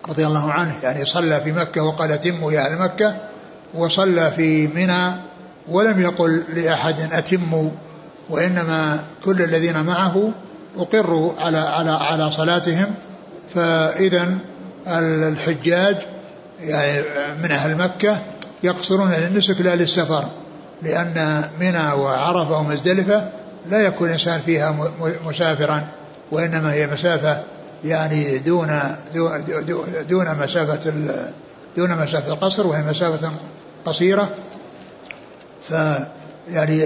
[0.09, 3.15] رضي الله عنه يعني صلى في مكة وقال أتموا يا أهل مكة
[3.73, 5.11] وصلى في منى
[5.69, 7.69] ولم يقل لأحد أتموا
[8.29, 10.31] وإنما كل الذين معه
[10.77, 12.95] أقروا على على على صلاتهم.
[13.55, 14.37] فإذا
[14.87, 15.97] الحجاج
[16.61, 17.03] يعني
[17.43, 18.19] من أهل مكة
[18.63, 20.25] يقصرون للنسك لا للسفر
[20.81, 23.29] لأن منى وعرفة ومزدلفة
[23.69, 24.91] لا يكون الإنسان فيها
[25.25, 25.87] مسافرا
[26.31, 27.41] وإنما هي مسافة
[27.85, 28.79] يعني دون
[30.09, 30.93] دون مسافة
[31.77, 33.31] دون مسافة القصر وهي مسافة
[33.85, 34.29] قصيرة.
[35.69, 35.73] ف
[36.51, 36.85] يعني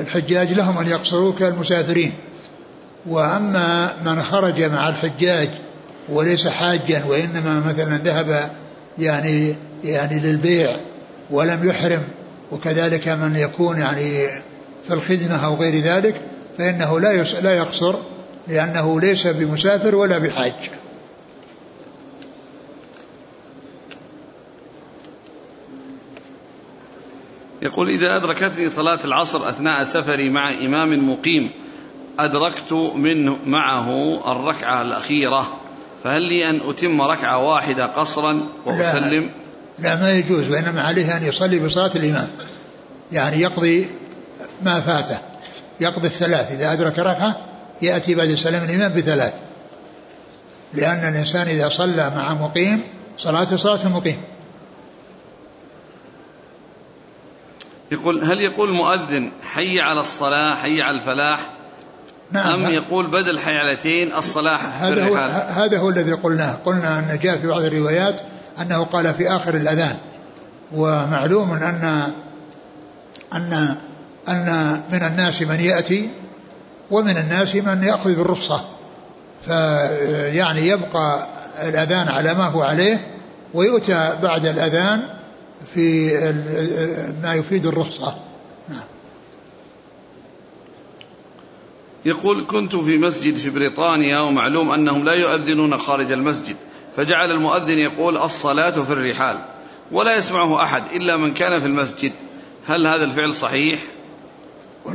[0.00, 2.12] الحجاج لهم أن يقصروا كالمسافرين
[3.06, 5.50] وأما من خرج مع الحجاج
[6.08, 8.50] وليس حاجا وإنما مثلا ذهب
[8.98, 10.76] يعني يعني للبيع
[11.30, 12.02] ولم يحرم
[12.52, 14.28] وكذلك من يكون يعني
[14.88, 16.20] في الخدمة أو غير ذلك
[16.58, 17.96] فإنه لا لا يقصر
[18.48, 20.52] لأنه ليس بمسافر ولا بحاج.
[27.62, 31.50] يقول إذا أدركتني صلاة العصر أثناء سفري مع إمام مقيم
[32.18, 35.52] أدركت منه معه الركعة الأخيرة
[36.04, 39.30] فهل لي أن أتم ركعة واحدة قصرا وأسلم؟
[39.78, 42.28] لا, لا ما يجوز وإنما عليه أن يصلي بصلاة الإمام.
[43.12, 43.86] يعني يقضي
[44.62, 45.18] ما فاته
[45.80, 47.36] يقضي الثلاث إذا أدرك ركعة
[47.82, 49.34] يأتي بعد سلام الإمام بثلاث.
[50.74, 52.82] لأن الإنسان إذا صلى مع مقيم
[53.18, 54.16] صلاة صلاة المقيم
[57.90, 61.53] يقول هل يقول المؤذن حي على الصلاة حي على الفلاح؟
[62.34, 62.64] نعم.
[62.64, 65.14] أم يقول بدل حيالتين الصلاة هذا هو
[65.62, 66.56] هذا هو الذي قلناه.
[66.64, 68.20] قلنا أن جاء في بعض الروايات
[68.60, 69.96] أنه قال في آخر الأذان.
[70.72, 72.12] ومعلوم أن
[73.34, 73.76] أن
[74.28, 76.10] أن من الناس من يأتي
[76.90, 78.64] ومن الناس من يأخذ بالرخصة.
[79.46, 81.26] فيعني يبقى
[81.62, 83.06] الأذان على ما هو عليه
[83.54, 85.02] ويؤتى بعد الأذان
[85.74, 86.14] في
[87.22, 88.14] ما يفيد الرخصة.
[92.04, 96.56] يقول كنت في مسجد في بريطانيا ومعلوم أنهم لا يؤذنون خارج المسجد
[96.96, 99.38] فجعل المؤذن يقول الصلاة في الرحال
[99.92, 102.12] ولا يسمعه أحد إلا من كان في المسجد.
[102.66, 103.80] هل هذا الفعل صحيح؟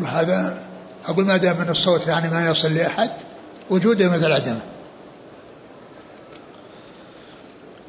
[0.05, 0.68] هذا
[1.07, 3.10] أقول ما دام من الصوت يعني ما يصل لأحد
[3.70, 4.62] وجوده مثل عدمه.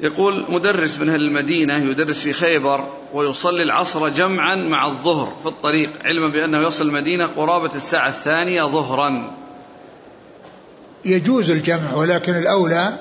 [0.01, 5.89] يقول مدرس من أهل المدينة يدرس في خيبر ويصلي العصر جمعا مع الظهر في الطريق
[6.05, 9.31] علما بأنه يصل المدينة قرابة الساعة الثانية ظهرا.
[11.05, 12.99] يجوز الجمع ولكن الأولى